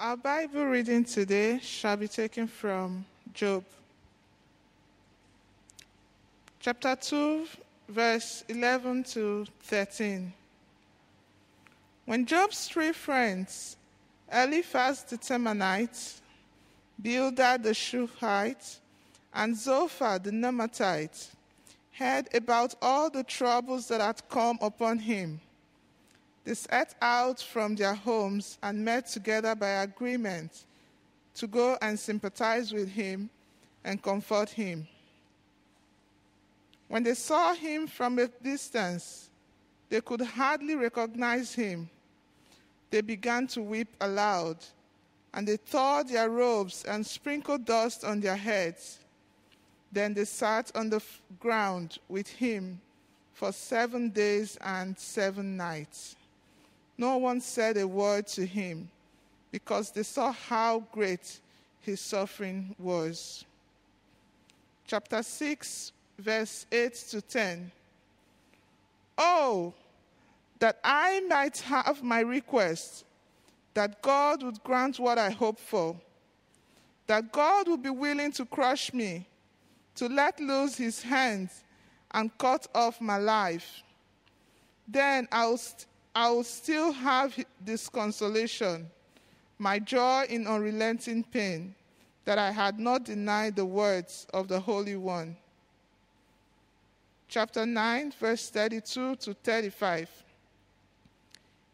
Our 0.00 0.16
Bible 0.16 0.64
reading 0.64 1.04
today 1.04 1.58
shall 1.58 1.94
be 1.94 2.08
taken 2.08 2.46
from 2.46 3.04
Job, 3.34 3.62
chapter 6.58 6.96
2, 6.96 7.46
verse 7.86 8.42
11 8.48 9.04
to 9.12 9.44
13. 9.60 10.32
When 12.06 12.24
Job's 12.24 12.66
three 12.66 12.92
friends, 12.92 13.76
Eliphaz 14.32 15.02
the 15.02 15.18
Temanite, 15.18 16.20
Bildad 17.02 17.62
the 17.62 17.74
Shuhite, 17.74 18.78
and 19.34 19.54
Zophar 19.54 20.18
the 20.18 20.30
Naamathite, 20.30 21.28
heard 21.92 22.34
about 22.34 22.74
all 22.80 23.10
the 23.10 23.22
troubles 23.22 23.88
that 23.88 24.00
had 24.00 24.26
come 24.30 24.58
upon 24.62 25.00
him, 25.00 25.42
they 26.44 26.54
set 26.54 26.94
out 27.02 27.40
from 27.40 27.76
their 27.76 27.94
homes 27.94 28.58
and 28.62 28.84
met 28.84 29.06
together 29.06 29.54
by 29.54 29.68
agreement 29.68 30.64
to 31.34 31.46
go 31.46 31.76
and 31.82 31.98
sympathize 31.98 32.72
with 32.72 32.88
him 32.88 33.30
and 33.84 34.02
comfort 34.02 34.50
him. 34.50 34.86
When 36.88 37.02
they 37.02 37.14
saw 37.14 37.54
him 37.54 37.86
from 37.86 38.18
a 38.18 38.26
distance, 38.26 39.30
they 39.88 40.00
could 40.00 40.20
hardly 40.20 40.74
recognize 40.74 41.54
him. 41.54 41.88
They 42.90 43.00
began 43.00 43.46
to 43.48 43.62
weep 43.62 43.88
aloud, 44.00 44.56
and 45.32 45.46
they 45.46 45.56
tore 45.56 46.02
their 46.02 46.28
robes 46.28 46.84
and 46.84 47.06
sprinkled 47.06 47.64
dust 47.64 48.04
on 48.04 48.20
their 48.20 48.36
heads. 48.36 48.98
Then 49.92 50.14
they 50.14 50.24
sat 50.24 50.72
on 50.74 50.90
the 50.90 51.02
ground 51.38 51.98
with 52.08 52.28
him 52.28 52.80
for 53.34 53.52
seven 53.52 54.10
days 54.10 54.56
and 54.60 54.98
seven 54.98 55.56
nights. 55.56 56.16
No 57.00 57.16
one 57.16 57.40
said 57.40 57.78
a 57.78 57.88
word 57.88 58.26
to 58.26 58.44
him 58.44 58.90
because 59.50 59.90
they 59.90 60.02
saw 60.02 60.32
how 60.32 60.84
great 60.92 61.40
his 61.80 61.98
suffering 61.98 62.76
was. 62.78 63.42
Chapter 64.86 65.22
6, 65.22 65.92
verse 66.18 66.66
8 66.70 66.94
to 67.08 67.22
10. 67.22 67.72
Oh, 69.16 69.72
that 70.58 70.78
I 70.84 71.20
might 71.20 71.56
have 71.60 72.02
my 72.02 72.20
request, 72.20 73.06
that 73.72 74.02
God 74.02 74.42
would 74.42 74.62
grant 74.62 75.00
what 75.00 75.16
I 75.16 75.30
hope 75.30 75.58
for, 75.58 75.96
that 77.06 77.32
God 77.32 77.66
would 77.68 77.82
be 77.82 77.88
willing 77.88 78.32
to 78.32 78.44
crush 78.44 78.92
me, 78.92 79.26
to 79.94 80.06
let 80.06 80.38
loose 80.38 80.76
his 80.76 81.00
hands 81.00 81.64
and 82.10 82.36
cut 82.36 82.66
off 82.74 83.00
my 83.00 83.16
life. 83.16 83.82
Then 84.86 85.26
I 85.32 85.46
will, 85.46 85.56
st- 85.56 85.86
I 86.14 86.30
will 86.30 86.44
still 86.44 86.92
have 86.92 87.36
this 87.64 87.88
consolation, 87.88 88.90
my 89.58 89.78
joy 89.78 90.26
in 90.28 90.46
unrelenting 90.46 91.22
pain, 91.22 91.74
that 92.24 92.36
I 92.36 92.50
had 92.50 92.80
not 92.80 93.04
denied 93.04 93.56
the 93.56 93.64
words 93.64 94.26
of 94.34 94.48
the 94.48 94.58
Holy 94.58 94.96
One. 94.96 95.36
Chapter 97.28 97.64
9, 97.64 98.12
verse 98.18 98.50
32 98.50 99.16
to 99.16 99.34
35. 99.34 100.08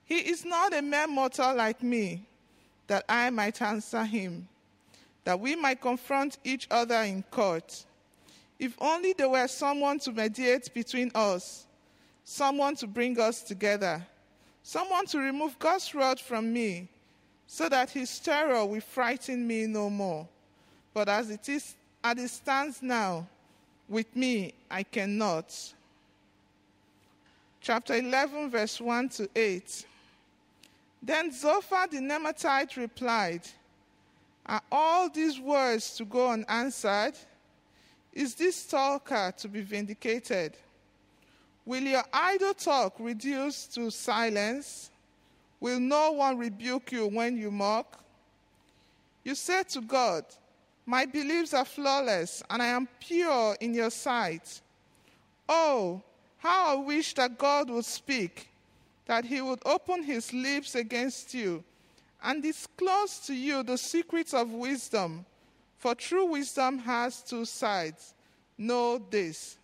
He 0.04 0.18
is 0.18 0.44
not 0.44 0.74
a 0.74 0.82
mere 0.82 1.06
mortal 1.06 1.54
like 1.54 1.82
me, 1.82 2.26
that 2.88 3.04
I 3.08 3.30
might 3.30 3.60
answer 3.62 4.04
him, 4.04 4.46
that 5.24 5.40
we 5.40 5.56
might 5.56 5.80
confront 5.80 6.36
each 6.44 6.68
other 6.70 7.02
in 7.02 7.22
court. 7.30 7.86
If 8.58 8.76
only 8.80 9.14
there 9.14 9.30
were 9.30 9.48
someone 9.48 9.98
to 10.00 10.12
mediate 10.12 10.72
between 10.74 11.10
us, 11.14 11.66
someone 12.22 12.76
to 12.76 12.86
bring 12.86 13.18
us 13.18 13.42
together 13.42 14.06
someone 14.66 15.06
to 15.06 15.20
remove 15.20 15.56
God's 15.60 15.94
rod 15.94 16.18
from 16.18 16.52
me, 16.52 16.88
so 17.46 17.68
that 17.68 17.88
his 17.90 18.18
terror 18.18 18.66
will 18.66 18.80
frighten 18.80 19.46
me 19.46 19.64
no 19.64 19.88
more. 19.88 20.26
But 20.92 21.08
as 21.08 21.30
it 21.30 21.48
is, 21.48 21.76
as 22.02 22.18
it 22.18 22.28
stands 22.28 22.82
now, 22.82 23.28
with 23.88 24.16
me 24.16 24.54
I 24.68 24.82
cannot. 24.82 25.54
Chapter 27.60 27.94
11, 27.94 28.50
verse 28.50 28.80
1 28.80 29.08
to 29.10 29.30
8. 29.36 29.86
Then 31.00 31.32
Zophar 31.32 31.86
the 31.86 31.98
Naamathite 31.98 32.76
replied, 32.76 33.42
Are 34.46 34.62
all 34.72 35.08
these 35.08 35.38
words 35.38 35.96
to 35.96 36.04
go 36.04 36.30
unanswered? 36.30 37.14
Is 38.12 38.34
this 38.34 38.66
talker 38.66 39.32
to 39.38 39.48
be 39.48 39.60
vindicated? 39.60 40.56
Will 41.66 41.82
your 41.82 42.04
idle 42.12 42.54
talk 42.54 42.94
reduce 43.00 43.66
to 43.66 43.90
silence? 43.90 44.88
Will 45.58 45.80
no 45.80 46.12
one 46.12 46.38
rebuke 46.38 46.92
you 46.92 47.08
when 47.08 47.36
you 47.36 47.50
mock? 47.50 48.04
You 49.24 49.34
say 49.34 49.64
to 49.70 49.80
God, 49.80 50.24
My 50.86 51.04
beliefs 51.06 51.52
are 51.52 51.64
flawless, 51.64 52.40
and 52.48 52.62
I 52.62 52.66
am 52.66 52.88
pure 53.00 53.56
in 53.60 53.74
your 53.74 53.90
sight. 53.90 54.60
Oh, 55.48 56.00
how 56.38 56.76
I 56.76 56.80
wish 56.80 57.14
that 57.14 57.36
God 57.36 57.68
would 57.70 57.84
speak, 57.84 58.48
that 59.06 59.24
he 59.24 59.40
would 59.40 59.60
open 59.66 60.04
his 60.04 60.32
lips 60.32 60.76
against 60.76 61.34
you 61.34 61.64
and 62.22 62.44
disclose 62.44 63.18
to 63.26 63.34
you 63.34 63.64
the 63.64 63.76
secrets 63.76 64.32
of 64.32 64.52
wisdom. 64.52 65.26
For 65.78 65.96
true 65.96 66.26
wisdom 66.26 66.78
has 66.78 67.22
two 67.22 67.44
sides. 67.44 68.14
Know 68.56 68.98
this 69.10 69.58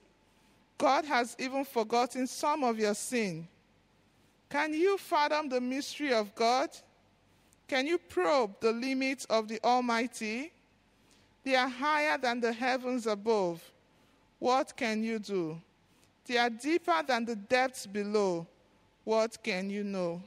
God 0.79 1.05
has 1.05 1.37
even 1.39 1.65
forgotten 1.65 2.27
some 2.27 2.65
of 2.65 2.79
your 2.79 2.95
sin. 2.95 3.47
Can 4.51 4.75
you 4.75 4.99
fathom 4.99 5.49
the 5.49 5.61
mystery 5.61 6.13
of 6.13 6.35
God? 6.35 6.71
Can 7.69 7.87
you 7.87 7.99
probe 7.99 8.61
the 8.61 8.73
limits 8.73 9.25
of 9.27 9.49
the 9.49 9.59
Almighty? 9.65 10.53
They 11.45 11.57
are 11.57 11.69
higher 11.69 12.19
than 12.19 12.41
the 12.41 12.53
heavens 12.53 13.07
above. 13.07 13.63
What 14.39 14.77
can 14.77 15.03
you 15.03 15.19
do? 15.19 15.61
They 16.27 16.37
are 16.37 16.51
deeper 16.51 17.03
than 17.07 17.25
the 17.25 17.37
depths 17.37 17.87
below. 17.87 18.47
What 19.05 19.43
can 19.43 19.71
you 19.71 19.85
know? 19.85 20.23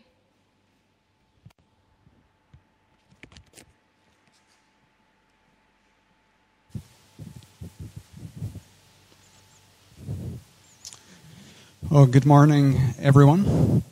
Well, 11.87 12.07
good 12.07 12.25
morning, 12.25 12.79
everyone. 12.99 13.83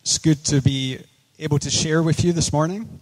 It's 0.00 0.18
good 0.18 0.44
to 0.46 0.60
be 0.60 0.98
able 1.38 1.60
to 1.60 1.70
share 1.70 2.02
with 2.02 2.24
you 2.24 2.32
this 2.32 2.52
morning. 2.52 3.00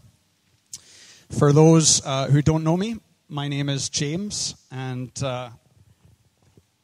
For 1.30 1.54
those 1.54 2.04
uh, 2.04 2.26
who 2.26 2.42
don't 2.42 2.62
know 2.62 2.76
me, 2.76 2.96
my 3.30 3.48
name 3.48 3.70
is 3.70 3.88
James, 3.88 4.56
and 4.70 5.10
uh, 5.22 5.48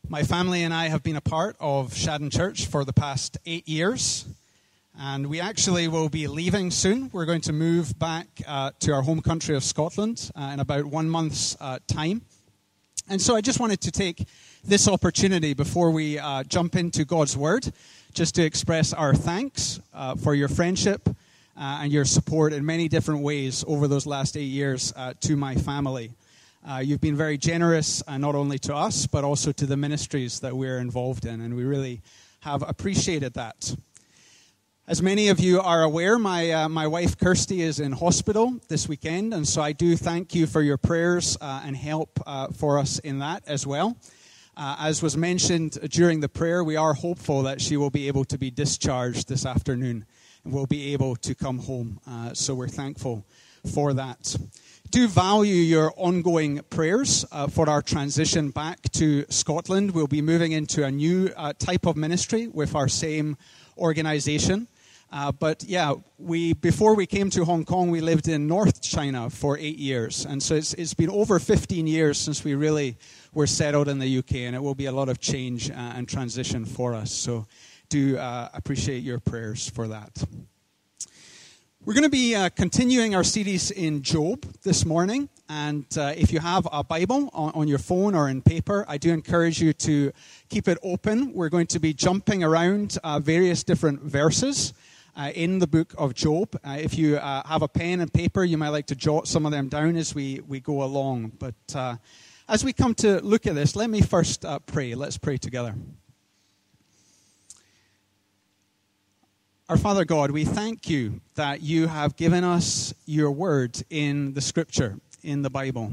my 0.09 0.23
family 0.23 0.63
and 0.63 0.73
I 0.73 0.89
have 0.89 1.03
been 1.03 1.17
a 1.17 1.21
part 1.21 1.57
of 1.61 1.93
Shadden 1.93 2.33
Church 2.33 2.65
for 2.65 2.83
the 2.83 2.95
past 2.95 3.37
eight 3.45 3.69
years. 3.69 4.25
And 4.99 5.27
we 5.27 5.41
actually 5.41 5.89
will 5.89 6.09
be 6.09 6.27
leaving 6.27 6.71
soon. 6.71 7.11
We're 7.13 7.27
going 7.27 7.43
to 7.43 7.53
move 7.53 7.99
back 7.99 8.29
uh, 8.47 8.71
to 8.81 8.93
our 8.95 9.03
home 9.03 9.21
country 9.21 9.55
of 9.55 9.63
Scotland 9.63 10.31
uh, 10.35 10.53
in 10.55 10.61
about 10.61 10.87
one 10.87 11.11
month's 11.11 11.55
uh, 11.61 11.81
time. 11.87 12.23
And 13.09 13.21
so 13.21 13.37
I 13.37 13.41
just 13.41 13.61
wanted 13.61 13.83
to 13.83 13.93
take 13.93 14.27
this 14.67 14.89
opportunity 14.89 15.55
before 15.55 15.93
we 15.93 16.19
uh, 16.19 16.43
jump 16.43 16.75
into 16.75 17.05
God's 17.05 17.37
Word, 17.37 17.73
just 18.13 18.35
to 18.35 18.45
express 18.45 18.93
our 18.93 19.15
thanks 19.15 19.81
uh, 19.95 20.17
for 20.17 20.35
your 20.35 20.49
friendship 20.49 21.09
uh, 21.09 21.81
and 21.83 21.93
your 21.93 22.05
support 22.05 22.53
in 22.53 22.67
many 22.67 22.89
different 22.89 23.21
ways 23.23 23.65
over 23.69 23.87
those 23.87 24.07
last 24.07 24.37
eight 24.37 24.51
years 24.51 24.93
uh, 24.97 25.15
to 25.21 25.37
my 25.37 25.55
family. 25.55 26.11
Uh, 26.69 26.79
you've 26.79 27.01
been 27.01 27.17
very 27.17 27.39
generous, 27.39 28.03
not 28.09 28.35
only 28.35 28.59
to 28.59 28.75
us, 28.75 29.07
but 29.07 29.23
also 29.23 29.53
to 29.53 29.67
the 29.67 29.77
ministries 29.77 30.41
that 30.41 30.57
we're 30.57 30.79
involved 30.79 31.27
in, 31.27 31.41
and 31.41 31.55
we 31.55 31.63
really 31.63 32.01
have 32.41 32.69
appreciated 32.69 33.35
that. 33.35 33.77
As 34.89 35.01
many 35.01 35.29
of 35.29 35.39
you 35.39 35.61
are 35.61 35.83
aware, 35.83 36.19
my, 36.19 36.51
uh, 36.51 36.69
my 36.69 36.89
wife 36.89 37.19
Kirsty 37.19 37.63
is 37.63 37.79
in 37.79 37.93
hospital 37.93 38.55
this 38.69 38.89
weekend, 38.89 39.33
and 39.33 39.47
so 39.47 39.63
I 39.63 39.71
do 39.71 39.97
thank 39.97 40.35
you 40.35 40.47
for 40.49 40.61
your 40.61 40.77
prayers 40.77 41.39
uh, 41.41 41.63
and 41.65 41.77
help 41.77 42.21
uh, 42.27 42.49
for 42.49 42.81
us 42.81 42.99
in 42.99 43.21
that 43.21 43.45
as 43.47 43.65
well. 43.65 43.97
Uh, 44.59 44.75
as 44.79 45.03
was 45.03 45.19
mentioned 45.19 45.73
during 45.91 46.21
the 46.21 46.29
prayer, 46.31 46.65
we 46.65 46.77
are 46.77 46.95
hopeful 46.95 47.43
that 47.43 47.61
she 47.61 47.77
will 47.77 47.91
be 47.91 48.09
able 48.09 48.25
to 48.25 48.39
be 48.39 48.51
discharged 48.51 49.29
this 49.29 49.45
afternoon 49.45 50.07
and 50.45 50.53
will 50.55 50.67
be 50.67 50.95
able 50.95 51.15
to 51.15 51.35
come 51.35 51.59
home. 51.59 52.01
Uh, 52.09 52.33
so 52.33 52.55
we're 52.55 52.67
thankful 52.67 53.27
for 53.75 53.93
that. 53.93 54.35
Do 54.91 55.09
value 55.09 55.57
your 55.57 55.93
ongoing 55.97 56.63
prayers 56.71 57.27
uh, 57.33 57.49
for 57.49 57.69
our 57.69 57.83
transition 57.83 58.49
back 58.49 58.81
to 58.93 59.27
Scotland. 59.29 59.91
We'll 59.91 60.07
be 60.07 60.23
moving 60.23 60.53
into 60.53 60.85
a 60.85 60.91
new 60.91 61.31
uh, 61.37 61.53
type 61.59 61.85
of 61.85 61.97
ministry 61.99 62.47
with 62.47 62.75
our 62.75 62.89
same 62.89 63.37
organization. 63.77 64.69
Uh, 65.13 65.33
but 65.33 65.65
yeah, 65.65 65.95
we 66.19 66.53
before 66.53 66.95
we 66.95 67.07
came 67.07 67.31
to 67.31 67.45
Hong 67.45 67.65
Kong, 67.65 67.91
we 67.91 68.01
lived 68.01 68.27
in 68.27 68.47
North 68.47 68.83
China 68.83 69.31
for 69.31 69.57
eight 69.57 69.79
years, 69.79 70.27
and 70.27 70.43
so 70.43 70.57
it's, 70.57 70.75
it's 70.75 70.95
been 70.95 71.11
over 71.11 71.39
15 71.39 71.87
years 71.87 72.19
since 72.19 72.43
we 72.43 72.55
really 72.55 72.99
were 73.37 73.47
settled 73.47 73.87
in 73.87 73.99
the 73.99 74.19
UK, 74.19 74.37
and 74.37 74.57
it 74.57 74.63
will 74.63 74.75
be 74.75 74.87
a 74.87 74.93
lot 74.93 75.11
of 75.11 75.21
change 75.21 75.71
uh, 75.71 75.75
and 75.75 76.09
transition 76.09 76.65
for 76.65 76.95
us. 76.95 77.13
So, 77.13 77.47
do 77.91 78.17
uh, 78.17 78.49
appreciate 78.55 79.03
your 79.03 79.21
prayers 79.21 79.69
for 79.69 79.89
that. 79.89 80.25
We're 81.85 81.93
going 81.93 82.05
to 82.05 82.09
be 82.09 82.35
uh, 82.35 82.49
continuing 82.49 83.15
our 83.15 83.23
series 83.23 83.71
in 83.71 84.01
Job 84.01 84.47
this 84.63 84.87
morning. 84.87 85.29
And 85.51 85.85
uh, 85.99 86.15
if 86.17 86.33
you 86.33 86.41
have 86.41 86.67
a 86.73 86.83
Bible 86.83 87.29
on, 87.35 87.53
on, 87.53 87.69
your 87.69 87.79
phone 87.79 88.15
or 88.15 88.31
in 88.31 88.41
paper, 88.41 88.87
I 88.89 88.97
do 88.97 89.13
encourage 89.13 89.61
you 89.61 89.75
to 89.75 90.13
keep 90.49 90.67
it 90.67 90.79
open. 90.83 91.35
We're 91.35 91.51
going 91.51 91.67
to 91.69 91.79
be 91.79 91.93
jumping 91.93 92.43
around 92.43 92.97
uh, 93.05 93.21
various 93.21 93.63
different 93.63 94.01
verses 94.01 94.73
uh, 95.15 95.31
in 95.35 95.59
the 95.59 95.67
book 95.67 95.95
of 95.99 96.15
Job. 96.15 96.59
If 96.65 96.97
you 96.97 97.17
have 97.17 97.61
a 97.61 97.69
pen 97.69 98.01
and 98.01 98.11
paper, 98.11 98.45
you 98.45 98.57
might 98.57 98.71
like 98.71 98.87
to 98.87 98.97
jot 98.97 99.29
some 99.29 99.45
of 99.45 99.53
them 99.53 99.69
down 99.69 99.97
as 99.97 100.15
we, 100.15 100.41
we 100.49 100.59
go 100.59 100.83
along. 100.83 101.33
But 101.39 101.99
as 102.49 102.65
we 102.65 102.73
come 102.73 102.95
to 102.97 103.21
look 103.23 103.47
at 103.47 103.55
this, 103.55 103.75
let 103.75 103.91
me 103.91 104.01
first 104.01 104.45
pray. 104.67 104.95
Let's 104.95 105.19
pray 105.19 105.37
together. 105.37 105.75
Our 109.69 109.77
Father 109.77 110.05
God, 110.05 110.31
we 110.31 110.45
thank 110.45 110.89
you 110.89 111.21
that 111.35 111.61
you 111.61 111.89
have 111.89 112.15
given 112.15 112.45
us 112.45 112.95
your 113.05 113.33
word 113.33 113.83
in 113.91 114.33
the 114.35 114.41
scripture, 114.41 115.01
in 115.25 115.43
the 115.43 115.51
Bible. 115.51 115.93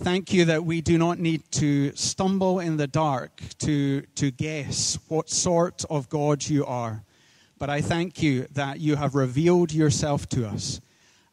Thank 0.00 0.32
you 0.32 0.46
that 0.46 0.64
we 0.64 0.80
do 0.80 0.98
not 0.98 1.20
need 1.20 1.48
to 1.52 1.94
stumble 1.94 2.58
in 2.58 2.76
the 2.76 2.88
dark 2.88 3.40
to, 3.58 4.02
to 4.16 4.32
guess 4.32 4.98
what 5.06 5.30
sort 5.30 5.84
of 5.88 6.08
God 6.08 6.44
you 6.46 6.66
are. 6.66 7.04
But 7.56 7.70
I 7.70 7.80
thank 7.82 8.20
you 8.20 8.48
that 8.54 8.80
you 8.80 8.96
have 8.96 9.14
revealed 9.14 9.72
yourself 9.72 10.28
to 10.30 10.48
us. 10.48 10.80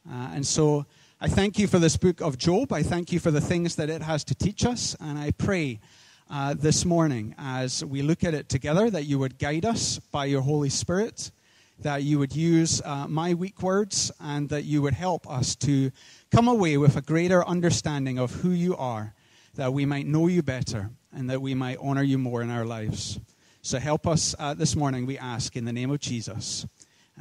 Uh, 0.08 0.30
and 0.34 0.46
so 0.46 0.86
I 1.20 1.28
thank 1.28 1.58
you 1.58 1.68
for 1.68 1.78
this 1.78 1.96
book 1.96 2.20
of 2.20 2.38
Job. 2.38 2.72
I 2.72 2.82
thank 2.82 3.12
you 3.12 3.20
for 3.20 3.30
the 3.30 3.40
things 3.40 3.76
that 3.76 3.88
it 3.88 4.02
has 4.02 4.24
to 4.24 4.34
teach 4.34 4.66
us. 4.66 4.96
And 5.00 5.16
I 5.16 5.30
pray 5.30 5.80
uh, 6.28 6.54
this 6.54 6.84
morning 6.84 7.34
as 7.38 7.84
we 7.84 8.02
look 8.02 8.24
at 8.24 8.34
it 8.34 8.48
together, 8.48 8.90
that 8.90 9.04
you 9.04 9.18
would 9.20 9.38
guide 9.38 9.64
us 9.64 10.00
by 10.00 10.24
your 10.24 10.42
Holy 10.42 10.68
Spirit, 10.68 11.30
that 11.78 12.02
you 12.02 12.18
would 12.18 12.34
use 12.34 12.82
uh, 12.84 13.06
my 13.06 13.32
weak 13.32 13.62
words, 13.62 14.10
and 14.20 14.48
that 14.48 14.64
you 14.64 14.82
would 14.82 14.94
help 14.94 15.30
us 15.30 15.54
to 15.56 15.92
come 16.30 16.48
away 16.48 16.76
with 16.76 16.96
a 16.96 17.00
greater 17.00 17.46
understanding 17.46 18.18
of 18.18 18.32
who 18.32 18.50
you 18.50 18.76
are, 18.76 19.14
that 19.54 19.72
we 19.72 19.86
might 19.86 20.06
know 20.06 20.26
you 20.26 20.42
better, 20.42 20.90
and 21.12 21.30
that 21.30 21.40
we 21.40 21.54
might 21.54 21.78
honor 21.80 22.02
you 22.02 22.18
more 22.18 22.42
in 22.42 22.50
our 22.50 22.66
lives. 22.66 23.20
So 23.62 23.78
help 23.78 24.06
us 24.06 24.34
uh, 24.38 24.54
this 24.54 24.74
morning, 24.74 25.06
we 25.06 25.16
ask, 25.16 25.56
in 25.56 25.64
the 25.64 25.72
name 25.72 25.90
of 25.90 26.00
Jesus. 26.00 26.66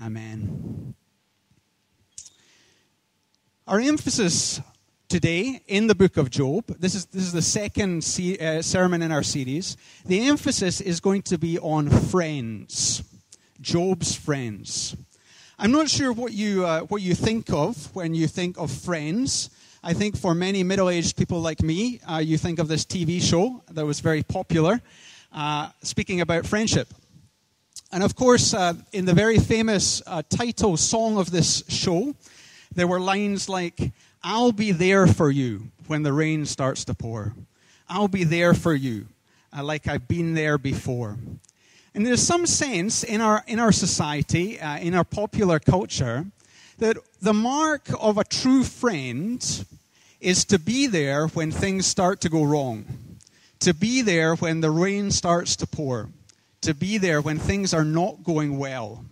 Amen. 0.04 0.96
Our 3.66 3.80
emphasis 3.80 4.60
today 5.08 5.62
in 5.68 5.88
the 5.88 5.96
book 5.96 6.18
of 6.18 6.30
Job. 6.30 6.66
This 6.80 6.96
is, 6.96 7.06
this 7.06 7.24
is 7.24 7.32
the 7.32 7.42
second 7.42 8.04
se- 8.04 8.38
uh, 8.38 8.62
sermon 8.62 9.02
in 9.02 9.10
our 9.10 9.24
series. 9.24 9.78
The 10.06 10.28
emphasis 10.28 10.82
is 10.82 11.00
going 11.00 11.22
to 11.22 11.38
be 11.38 11.58
on 11.60 11.90
friends, 11.90 13.04
Job's 13.62 14.18
friends. 14.18 14.98
I'm 15.58 15.72
not 15.72 15.90
sure 15.90 16.12
what 16.12 16.34
you, 16.34 16.66
uh, 16.66 16.82
what 16.82 17.02
you 17.02 17.16
think 17.16 17.54
of 17.54 17.96
when 17.96 18.14
you 18.14 18.28
think 18.28 18.60
of 18.60 18.70
friends. 18.70 19.50
I 19.82 19.94
think 19.94 20.18
for 20.18 20.36
many 20.36 20.62
middle 20.64 20.90
aged 20.90 21.16
people 21.16 21.40
like 21.40 21.62
me, 21.64 22.02
uh, 22.06 22.18
you 22.18 22.38
think 22.38 22.60
of 22.60 22.68
this 22.68 22.84
TV 22.84 23.22
show 23.22 23.64
that 23.72 23.86
was 23.86 24.02
very 24.02 24.24
popular, 24.24 24.82
uh, 25.32 25.70
speaking 25.84 26.20
about 26.20 26.46
friendship. 26.46 26.94
And 27.94 28.04
of 28.04 28.14
course, 28.14 28.54
uh, 28.54 28.74
in 28.92 29.06
the 29.06 29.14
very 29.14 29.38
famous 29.38 30.02
uh, 30.06 30.22
title 30.30 30.76
song 30.76 31.18
of 31.18 31.32
this 31.32 31.64
show, 31.70 32.14
there 32.76 32.88
were 32.88 33.00
lines 33.00 33.50
like, 33.50 33.92
I'll 34.24 34.52
be 34.52 34.72
there 34.72 35.08
for 35.08 35.30
you 35.30 35.72
when 35.88 36.04
the 36.04 36.14
rain 36.14 36.46
starts 36.46 36.86
to 36.86 36.94
pour. 36.94 37.34
I'll 37.90 38.08
be 38.08 38.24
there 38.24 38.54
for 38.54 38.74
you, 38.74 39.08
uh, 39.56 39.64
like 39.64 39.88
I've 39.88 40.08
been 40.08 40.34
there 40.34 40.58
before. 40.58 41.18
And 41.94 42.06
there's 42.06 42.24
some 42.24 42.48
sense 42.48 43.04
in 43.04 43.22
our, 43.22 43.44
in 43.46 43.60
our 43.60 43.72
society, 43.72 44.60
uh, 44.60 44.80
in 44.80 44.96
our 44.96 45.04
popular 45.04 45.60
culture, 45.60 46.26
that 46.80 46.98
the 47.22 47.34
mark 47.34 47.88
of 48.00 48.18
a 48.18 48.24
true 48.24 48.64
friend 48.64 49.66
is 50.20 50.46
to 50.46 50.58
be 50.58 50.88
there 50.88 51.28
when 51.28 51.52
things 51.52 51.86
start 51.86 52.22
to 52.22 52.30
go 52.30 52.44
wrong, 52.44 52.86
to 53.60 53.74
be 53.74 54.02
there 54.02 54.36
when 54.36 54.62
the 54.62 54.72
rain 54.72 55.12
starts 55.12 55.56
to 55.58 55.68
pour, 55.68 56.10
to 56.62 56.74
be 56.74 56.98
there 56.98 57.22
when 57.22 57.38
things 57.38 57.74
are 57.74 57.86
not 57.86 58.24
going 58.24 58.58
well. 58.58 59.06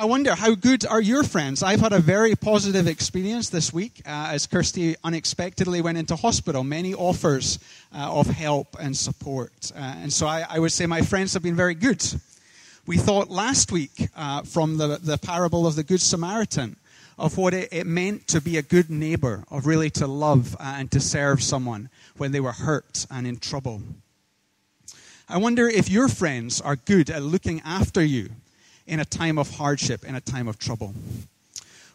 I 0.00 0.06
wonder, 0.06 0.34
how 0.34 0.54
good 0.54 0.86
are 0.86 1.02
your 1.02 1.22
friends? 1.22 1.62
I've 1.62 1.80
had 1.80 1.92
a 1.92 1.98
very 1.98 2.34
positive 2.34 2.86
experience 2.86 3.50
this 3.50 3.70
week 3.70 4.00
uh, 4.06 4.30
as 4.32 4.46
Kirsty 4.46 4.96
unexpectedly 5.04 5.82
went 5.82 5.98
into 5.98 6.16
hospital. 6.16 6.64
Many 6.64 6.94
offers 6.94 7.58
uh, 7.94 8.10
of 8.10 8.26
help 8.26 8.78
and 8.80 8.96
support. 8.96 9.70
Uh, 9.76 9.96
and 9.98 10.10
so 10.10 10.26
I, 10.26 10.46
I, 10.48 10.58
would 10.58 10.72
say 10.72 10.86
my 10.86 11.02
friends 11.02 11.34
have 11.34 11.42
been 11.42 11.54
very 11.54 11.74
good. 11.74 12.02
We 12.86 12.96
thought 12.96 13.28
last 13.28 13.72
week 13.72 14.08
uh, 14.16 14.40
from 14.40 14.78
the, 14.78 14.96
the 15.02 15.18
parable 15.18 15.66
of 15.66 15.76
the 15.76 15.82
Good 15.84 16.00
Samaritan 16.00 16.76
of 17.18 17.36
what 17.36 17.52
it, 17.52 17.68
it, 17.70 17.86
meant 17.86 18.26
to 18.28 18.40
be 18.40 18.56
a 18.56 18.62
good 18.62 18.88
neighbor, 18.88 19.44
of 19.50 19.66
really 19.66 19.90
to 19.90 20.06
love 20.06 20.56
uh, 20.58 20.76
and 20.78 20.90
to 20.92 21.00
serve 21.00 21.42
someone 21.42 21.90
when 22.16 22.32
they 22.32 22.40
were 22.40 22.52
hurt 22.52 23.04
and 23.10 23.26
in 23.26 23.36
trouble. 23.36 23.82
I 25.28 25.36
wonder 25.36 25.68
if 25.68 25.90
your 25.90 26.08
friends 26.08 26.58
are 26.58 26.76
good 26.76 27.10
at 27.10 27.22
looking 27.22 27.60
after 27.66 28.02
you 28.02 28.30
in 28.90 28.98
a 28.98 29.04
time 29.04 29.38
of 29.38 29.54
hardship, 29.54 30.04
in 30.04 30.16
a 30.16 30.20
time 30.20 30.48
of 30.48 30.58
trouble. 30.58 30.92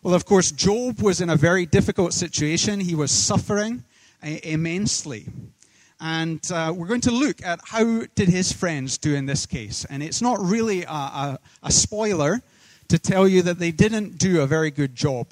Well, 0.02 0.16
of 0.16 0.26
course, 0.26 0.52
Job 0.52 1.02
was 1.02 1.20
in 1.20 1.30
a 1.30 1.36
very 1.36 1.66
difficult 1.66 2.14
situation. 2.14 2.80
He 2.80 2.96
was 2.96 3.12
suffering 3.12 3.84
immensely. 4.24 5.26
And 6.00 6.40
uh, 6.52 6.74
we're 6.76 6.88
going 6.88 7.02
to 7.02 7.12
look 7.12 7.44
at 7.46 7.60
how 7.66 8.04
did 8.16 8.30
his 8.30 8.54
friends 8.54 8.98
do 8.98 9.14
in 9.14 9.26
this 9.26 9.46
case. 9.46 9.86
And 9.90 10.02
it's 10.02 10.22
not 10.22 10.40
really 10.40 10.84
a, 10.84 10.90
a, 10.90 11.40
a 11.64 11.72
spoiler 11.72 12.42
to 12.88 12.98
tell 12.98 13.28
you 13.28 13.42
that 13.42 13.60
they 13.60 13.72
didn't 13.72 14.18
do 14.18 14.42
a 14.42 14.48
very 14.48 14.72
good 14.72 14.96
job. 14.96 15.28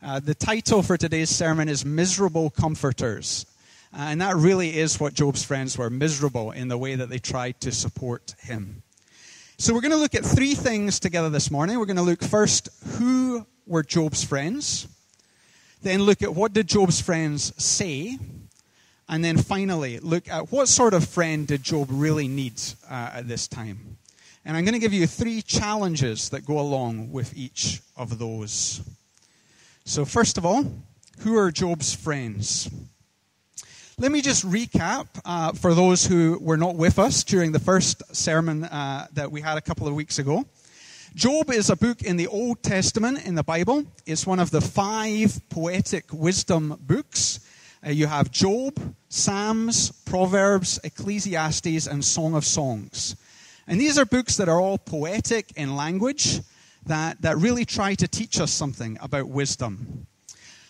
Uh, 0.00 0.20
the 0.20 0.34
title 0.34 0.82
for 0.82 0.96
today's 0.96 1.30
sermon 1.30 1.68
is 1.68 1.84
Miserable 1.84 2.50
Comforters. 2.50 3.46
Uh, 3.92 4.02
and 4.10 4.20
that 4.20 4.36
really 4.36 4.78
is 4.78 5.00
what 5.00 5.14
Job's 5.14 5.42
friends 5.42 5.76
were 5.76 5.90
miserable 5.90 6.52
in 6.52 6.68
the 6.68 6.78
way 6.78 6.94
that 6.94 7.08
they 7.08 7.18
tried 7.18 7.60
to 7.62 7.72
support 7.72 8.36
him. 8.42 8.82
So 9.60 9.74
we're 9.74 9.80
going 9.80 9.90
to 9.90 9.96
look 9.96 10.14
at 10.14 10.24
three 10.24 10.54
things 10.54 11.00
together 11.00 11.30
this 11.30 11.50
morning. 11.50 11.80
We're 11.80 11.86
going 11.86 11.96
to 11.96 12.02
look 12.02 12.22
first 12.22 12.68
who 12.90 13.44
were 13.66 13.82
Job's 13.82 14.22
friends, 14.22 14.86
then 15.82 16.02
look 16.02 16.22
at 16.22 16.32
what 16.32 16.52
did 16.52 16.68
Job's 16.68 17.00
friends 17.00 17.52
say, 17.60 18.18
and 19.08 19.24
then 19.24 19.36
finally 19.36 19.98
look 19.98 20.28
at 20.28 20.52
what 20.52 20.68
sort 20.68 20.94
of 20.94 21.04
friend 21.04 21.44
did 21.44 21.64
Job 21.64 21.88
really 21.90 22.28
need 22.28 22.52
uh, 22.88 23.10
at 23.14 23.26
this 23.26 23.48
time. 23.48 23.96
And 24.44 24.56
I'm 24.56 24.64
going 24.64 24.74
to 24.74 24.78
give 24.78 24.92
you 24.92 25.08
three 25.08 25.42
challenges 25.42 26.28
that 26.28 26.46
go 26.46 26.60
along 26.60 27.10
with 27.10 27.36
each 27.36 27.80
of 27.96 28.20
those. 28.20 28.80
So 29.84 30.04
first 30.04 30.38
of 30.38 30.46
all, 30.46 30.72
who 31.22 31.36
are 31.36 31.50
Job's 31.50 31.92
friends? 31.92 32.70
Let 34.00 34.12
me 34.12 34.20
just 34.20 34.48
recap 34.48 35.08
uh, 35.24 35.54
for 35.54 35.74
those 35.74 36.06
who 36.06 36.38
were 36.40 36.56
not 36.56 36.76
with 36.76 37.00
us 37.00 37.24
during 37.24 37.50
the 37.50 37.58
first 37.58 38.00
sermon 38.14 38.62
uh, 38.62 39.08
that 39.14 39.32
we 39.32 39.40
had 39.40 39.58
a 39.58 39.60
couple 39.60 39.88
of 39.88 39.94
weeks 39.94 40.20
ago. 40.20 40.44
Job 41.16 41.50
is 41.50 41.68
a 41.68 41.74
book 41.74 42.02
in 42.02 42.16
the 42.16 42.28
Old 42.28 42.62
Testament 42.62 43.26
in 43.26 43.34
the 43.34 43.42
Bible. 43.42 43.84
It's 44.06 44.24
one 44.24 44.38
of 44.38 44.52
the 44.52 44.60
five 44.60 45.40
poetic 45.48 46.12
wisdom 46.12 46.78
books. 46.80 47.40
Uh, 47.84 47.90
you 47.90 48.06
have 48.06 48.30
Job, 48.30 48.78
Psalms, 49.08 49.90
Proverbs, 50.04 50.78
Ecclesiastes, 50.84 51.88
and 51.88 52.04
Song 52.04 52.36
of 52.36 52.44
Songs. 52.44 53.16
And 53.66 53.80
these 53.80 53.98
are 53.98 54.06
books 54.06 54.36
that 54.36 54.48
are 54.48 54.60
all 54.60 54.78
poetic 54.78 55.50
in 55.56 55.74
language 55.74 56.38
that, 56.86 57.20
that 57.22 57.36
really 57.38 57.64
try 57.64 57.96
to 57.96 58.06
teach 58.06 58.38
us 58.38 58.52
something 58.52 58.96
about 59.00 59.28
wisdom. 59.28 60.06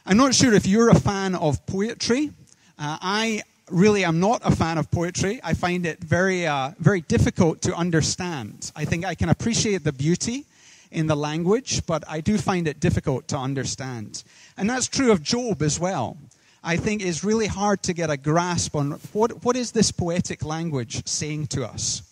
I'm 0.07 0.17
not 0.17 0.35
sure 0.35 0.55
if 0.55 0.67
you're 0.67 0.89
a 0.89 0.99
fan 0.99 1.35
of 1.35 1.67
poetry. 1.67 2.31
Uh, 2.79 2.97
I 3.01 3.43
really 3.71 4.05
am 4.05 4.21
not 4.21 4.41
a 4.45 4.55
fan 4.55 4.79
of 4.79 4.91
poetry. 4.91 5.41
I 5.43 5.55
find 5.55 5.85
it 5.85 5.99
very, 5.99 6.47
uh, 6.47 6.71
very 6.79 7.01
difficult 7.01 7.61
to 7.63 7.75
understand. 7.75 8.71
I 8.77 8.85
think 8.85 9.05
I 9.05 9.17
can 9.17 9.29
appreciate 9.29 9.83
the 9.83 9.93
beauty 9.93 10.47
in 10.93 11.09
the 11.09 11.17
language, 11.17 11.85
but 11.87 12.05
I 12.09 12.21
do 12.21 12.39
find 12.39 12.69
it 12.69 12.79
difficult 12.79 13.27
to 13.29 13.37
understand. 13.37 14.23
And 14.57 14.71
that's 14.71 14.87
true 14.87 15.11
of 15.11 15.23
Job 15.23 15.61
as 15.61 15.81
well. 15.81 16.17
I 16.63 16.77
think 16.77 17.03
it's 17.03 17.25
really 17.25 17.47
hard 17.49 17.83
to 17.85 17.93
get 17.93 18.11
a 18.11 18.17
grasp 18.17 18.77
on 18.77 18.93
what, 19.13 19.45
what 19.45 19.57
is 19.57 19.73
this 19.73 19.91
poetic 19.91 20.45
language 20.45 21.07
saying 21.07 21.49
to 21.49 21.65
us. 21.65 22.03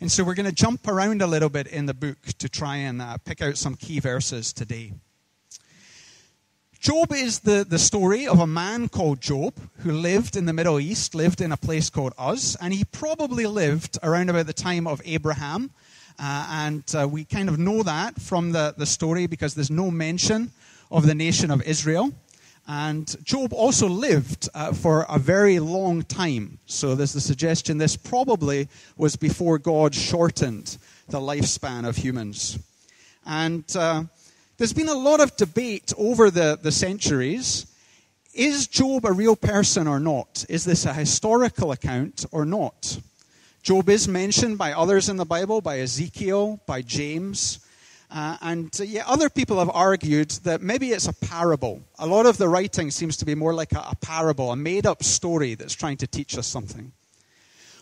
And 0.00 0.10
so 0.10 0.24
we're 0.24 0.34
going 0.34 0.46
to 0.46 0.52
jump 0.52 0.86
around 0.88 1.22
a 1.22 1.26
little 1.26 1.48
bit 1.48 1.66
in 1.66 1.86
the 1.86 1.94
book 1.94 2.18
to 2.38 2.48
try 2.48 2.76
and 2.76 3.02
uh, 3.02 3.18
pick 3.18 3.42
out 3.42 3.56
some 3.56 3.74
key 3.74 4.00
verses 4.00 4.52
today. 4.52 4.92
Job 6.82 7.12
is 7.12 7.38
the, 7.38 7.64
the 7.64 7.78
story 7.78 8.26
of 8.26 8.40
a 8.40 8.46
man 8.46 8.88
called 8.88 9.20
Job 9.20 9.54
who 9.82 9.92
lived 9.92 10.34
in 10.34 10.46
the 10.46 10.52
Middle 10.52 10.80
East, 10.80 11.14
lived 11.14 11.40
in 11.40 11.52
a 11.52 11.56
place 11.56 11.88
called 11.88 12.12
Uz, 12.20 12.56
and 12.60 12.74
he 12.74 12.82
probably 12.82 13.46
lived 13.46 14.00
around 14.02 14.30
about 14.30 14.46
the 14.46 14.52
time 14.52 14.88
of 14.88 15.00
Abraham. 15.04 15.70
Uh, 16.18 16.48
and 16.50 16.82
uh, 16.98 17.06
we 17.06 17.24
kind 17.24 17.48
of 17.48 17.56
know 17.56 17.84
that 17.84 18.20
from 18.20 18.50
the, 18.50 18.74
the 18.76 18.84
story 18.84 19.28
because 19.28 19.54
there's 19.54 19.70
no 19.70 19.92
mention 19.92 20.50
of 20.90 21.06
the 21.06 21.14
nation 21.14 21.52
of 21.52 21.62
Israel. 21.62 22.10
And 22.66 23.14
Job 23.24 23.52
also 23.52 23.88
lived 23.88 24.48
uh, 24.52 24.72
for 24.72 25.06
a 25.08 25.20
very 25.20 25.60
long 25.60 26.02
time. 26.02 26.58
So 26.66 26.96
there's 26.96 27.12
the 27.12 27.20
suggestion 27.20 27.78
this 27.78 27.96
probably 27.96 28.66
was 28.96 29.14
before 29.14 29.60
God 29.60 29.94
shortened 29.94 30.78
the 31.08 31.20
lifespan 31.20 31.86
of 31.86 31.98
humans. 31.98 32.58
And 33.24 33.64
uh, 33.76 34.02
there's 34.56 34.72
been 34.72 34.88
a 34.88 34.94
lot 34.94 35.20
of 35.20 35.36
debate 35.36 35.92
over 35.96 36.30
the, 36.30 36.58
the 36.60 36.72
centuries. 36.72 37.66
Is 38.34 38.66
Job 38.66 39.04
a 39.04 39.12
real 39.12 39.36
person 39.36 39.86
or 39.86 40.00
not? 40.00 40.44
Is 40.48 40.64
this 40.64 40.86
a 40.86 40.94
historical 40.94 41.72
account 41.72 42.24
or 42.32 42.44
not? 42.44 42.98
Job 43.62 43.88
is 43.88 44.08
mentioned 44.08 44.58
by 44.58 44.72
others 44.72 45.08
in 45.08 45.16
the 45.16 45.24
Bible, 45.24 45.60
by 45.60 45.80
Ezekiel, 45.80 46.60
by 46.66 46.82
James. 46.82 47.60
Uh, 48.10 48.36
and 48.42 48.80
uh, 48.80 49.00
other 49.06 49.30
people 49.30 49.58
have 49.58 49.70
argued 49.72 50.30
that 50.44 50.60
maybe 50.60 50.90
it's 50.90 51.08
a 51.08 51.12
parable. 51.12 51.82
A 51.98 52.06
lot 52.06 52.26
of 52.26 52.36
the 52.36 52.48
writing 52.48 52.90
seems 52.90 53.16
to 53.18 53.24
be 53.24 53.34
more 53.34 53.54
like 53.54 53.72
a, 53.72 53.78
a 53.90 53.96
parable, 54.00 54.50
a 54.52 54.56
made 54.56 54.84
up 54.84 55.02
story 55.02 55.54
that's 55.54 55.74
trying 55.74 55.96
to 55.98 56.06
teach 56.06 56.36
us 56.36 56.46
something. 56.46 56.92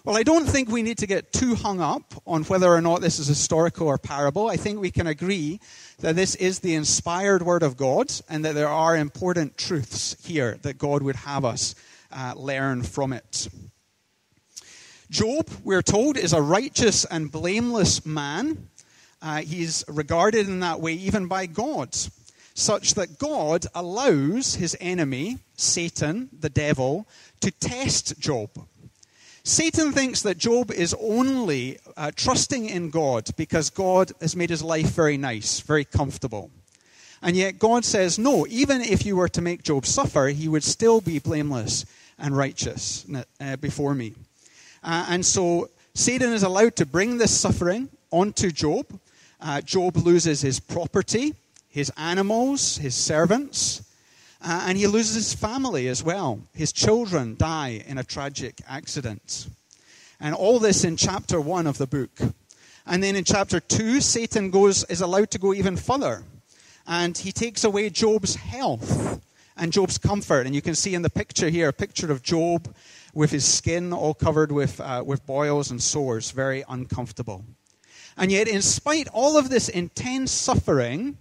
Well, 0.03 0.17
I 0.17 0.23
don't 0.23 0.47
think 0.47 0.71
we 0.71 0.83
need 0.83 0.97
to 0.99 1.07
get 1.07 1.31
too 1.31 1.55
hung 1.55 1.79
up 1.79 2.15
on 2.27 2.45
whether 2.45 2.73
or 2.73 2.81
not 2.81 3.03
this 3.03 3.19
is 3.19 3.27
historical 3.27 3.87
or 3.87 3.99
parable. 3.99 4.49
I 4.49 4.57
think 4.57 4.81
we 4.81 4.91
can 4.91 5.07
agree 5.07 5.61
that 5.99 6.17
this 6.17 6.35
is 6.37 6.61
the 6.61 6.75
inspired 6.75 7.43
word 7.43 7.63
of 7.63 7.77
God 7.77 8.11
and 8.27 8.43
that 8.47 8.55
there 8.55 8.69
are 8.69 8.97
important 8.97 9.59
truths 9.59 10.17
here 10.25 10.59
that 10.63 10.79
God 10.79 11.03
would 11.03 11.17
have 11.17 11.45
us 11.45 11.75
uh, 12.11 12.33
learn 12.35 12.83
from 12.83 13.13
it. 13.13 13.49
Job, 15.11 15.51
we're 15.65 15.83
told, 15.83 16.17
is 16.17 16.33
a 16.33 16.41
righteous 16.41 17.05
and 17.05 17.31
blameless 17.31 18.07
man. 18.07 18.71
Uh, 19.21 19.43
he's 19.43 19.85
regarded 19.87 20.49
in 20.49 20.61
that 20.61 20.81
way 20.81 20.95
even 20.95 21.27
by 21.27 21.45
God, 21.45 21.95
such 22.55 22.95
that 22.95 23.19
God 23.19 23.67
allows 23.75 24.55
his 24.55 24.75
enemy, 24.81 25.41
Satan, 25.57 26.31
the 26.33 26.49
devil, 26.49 27.07
to 27.43 27.51
test 27.51 28.19
Job. 28.19 28.49
Satan 29.43 29.93
thinks 29.93 30.23
that 30.23 30.39
Job 30.39 30.71
is 30.71 30.95
only 31.01 31.79
uh, 31.97 32.11
trusting 32.15 32.69
in 32.69 32.91
God 32.91 33.29
because 33.37 33.71
God 33.71 34.13
has 34.21 34.37
made 34.37 34.51
his 34.51 34.63
life 34.63 34.91
very 34.91 35.17
nice, 35.17 35.61
very 35.61 35.85
comfortable. 35.85 36.51
And 37.23 37.37
yet 37.37 37.59
God 37.59 37.85
says, 37.85 38.19
no, 38.19 38.47
even 38.49 38.81
if 38.81 39.05
you 39.05 39.17
were 39.17 39.29
to 39.29 39.43
make 39.43 39.63
Job 39.63 39.87
suffer, 39.87 40.29
he 40.29 40.49
would 40.49 40.65
still 40.65 41.01
be 41.01 41.19
blameless 41.19 41.85
and 42.19 42.37
righteous 42.37 43.07
uh, 43.41 43.57
before 43.57 43.95
me. 43.95 44.15
Uh, 44.83 45.07
and 45.09 45.25
so 45.25 45.69
Satan 45.95 46.33
is 46.33 46.43
allowed 46.43 46.77
to 46.77 46.87
bring 46.87 47.19
this 47.19 47.39
suffering 47.39 47.89
onto 48.11 48.51
Job. 48.51 48.87
Uh, 49.41 49.61
Job 49.61 49.97
loses 49.97 50.43
his 50.43 50.61
property, 50.61 51.35
his 51.69 51.91
animals, 51.97 52.77
his 52.77 52.95
servants, 52.95 53.83
uh, 54.43 54.65
and 54.67 54.79
he 54.79 54.87
loses 54.87 55.15
his 55.15 55.35
family 55.35 55.89
as 55.89 56.03
well. 56.03 56.41
His 56.55 56.73
children 56.73 57.37
die 57.37 57.85
in 57.87 57.99
a 57.99 58.05
tragic 58.05 58.61
accident. 58.69 59.49
And 60.19 60.35
all 60.35 60.59
this 60.59 60.85
in 60.85 60.97
chapter 60.97 61.41
1 61.41 61.67
of 61.67 61.79
the 61.79 61.87
book. 61.87 62.21
And 62.87 63.03
then 63.03 63.17
in 63.17 63.25
chapter 63.25 63.61
2, 63.61 64.01
Satan 64.01 64.51
goes, 64.51 64.85
is 64.85 65.01
allowed 65.01 65.31
to 65.33 65.39
go 65.39 65.53
even 65.53 65.77
further. 65.77 66.25
And 66.87 67.17
he 67.17 67.33
takes 67.33 67.65
away 67.65 67.91
Job's 67.91 68.35
health 68.35 69.21
and 69.57 69.73
Job's 69.73 69.99
comfort. 69.99 70.47
And 70.47 70.55
you 70.55 70.63
can 70.63 70.75
see 70.75 70.95
in 70.95 71.03
the 71.03 71.11
picture 71.11 71.51
here 71.51 71.69
a 71.69 71.73
picture 71.73 72.11
of 72.11 72.23
Job 72.23 72.75
with 73.13 73.31
his 73.31 73.45
skin 73.45 73.93
all 73.93 74.15
covered 74.15 74.53
with, 74.53 74.81
uh, 74.81 75.03
with 75.05 75.27
boils 75.27 75.71
and 75.71 75.83
sores, 75.83 76.31
very 76.31 76.65
uncomfortable. 76.69 77.45
And 78.17 78.31
yet, 78.31 78.49
in 78.49 78.63
spite 78.63 79.09
all 79.13 79.37
of 79.37 79.51
this 79.51 79.69
intense 79.69 80.31
suffering, 80.31 81.17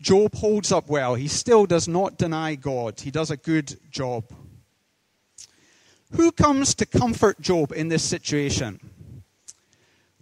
Job 0.00 0.34
holds 0.34 0.72
up 0.72 0.88
well. 0.88 1.14
He 1.14 1.28
still 1.28 1.66
does 1.66 1.86
not 1.86 2.16
deny 2.16 2.54
God. 2.54 3.00
He 3.00 3.10
does 3.10 3.30
a 3.30 3.36
good 3.36 3.78
job. 3.90 4.24
Who 6.16 6.32
comes 6.32 6.74
to 6.76 6.86
comfort 6.86 7.40
Job 7.40 7.72
in 7.72 7.88
this 7.88 8.02
situation? 8.02 8.80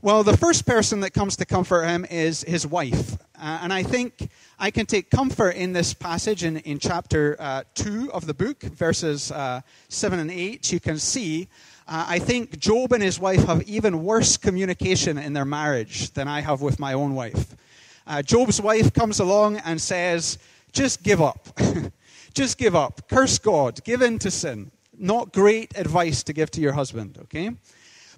Well, 0.01 0.23
the 0.23 0.37
first 0.37 0.65
person 0.65 1.01
that 1.01 1.11
comes 1.11 1.37
to 1.37 1.45
comfort 1.45 1.85
him 1.85 2.05
is 2.09 2.43
his 2.45 2.67
wife. 2.67 3.15
Uh, 3.41 3.59
and 3.63 3.73
I 3.73 3.83
think 3.83 4.31
I 4.59 4.71
can 4.71 4.87
take 4.87 5.11
comfort 5.11 5.51
in 5.51 5.73
this 5.73 5.93
passage 5.95 6.45
in, 6.45 6.59
in 6.59 6.79
chapter 6.79 7.37
uh, 7.39 7.65
2 7.75 8.13
of 8.13 8.27
the 8.27 8.35
book, 8.35 8.61
verses 8.63 9.33
uh, 9.33 9.61
7 9.89 10.21
and 10.21 10.31
8. 10.31 10.73
You 10.73 10.79
can 10.79 10.99
see, 10.99 11.49
uh, 11.89 12.05
I 12.07 12.21
think 12.21 12.59
Job 12.59 12.93
and 12.93 13.03
his 13.03 13.19
wife 13.19 13.45
have 13.47 13.63
even 13.63 14.05
worse 14.05 14.37
communication 14.37 15.19
in 15.19 15.33
their 15.33 15.45
marriage 15.45 16.13
than 16.13 16.29
I 16.29 16.43
have 16.43 16.61
with 16.63 16.79
my 16.79 16.93
own 16.93 17.15
wife. 17.15 17.57
Uh, 18.09 18.23
Job's 18.23 18.59
wife 18.59 18.95
comes 18.95 19.21
along 19.21 19.59
and 19.59 19.79
says, 19.79 20.39
Just 20.73 21.03
give 21.03 21.21
up. 21.21 21.49
Just 22.35 22.57
give 22.57 22.75
up. 22.75 23.07
Curse 23.09 23.39
God. 23.39 23.85
Give 23.85 24.01
in 24.01 24.19
to 24.21 24.31
sin. 24.31 24.71
Not 24.99 25.33
great 25.33 25.77
advice 25.77 26.23
to 26.25 26.33
give 26.33 26.51
to 26.53 26.61
your 26.61 26.73
husband, 26.73 27.19
okay? 27.25 27.51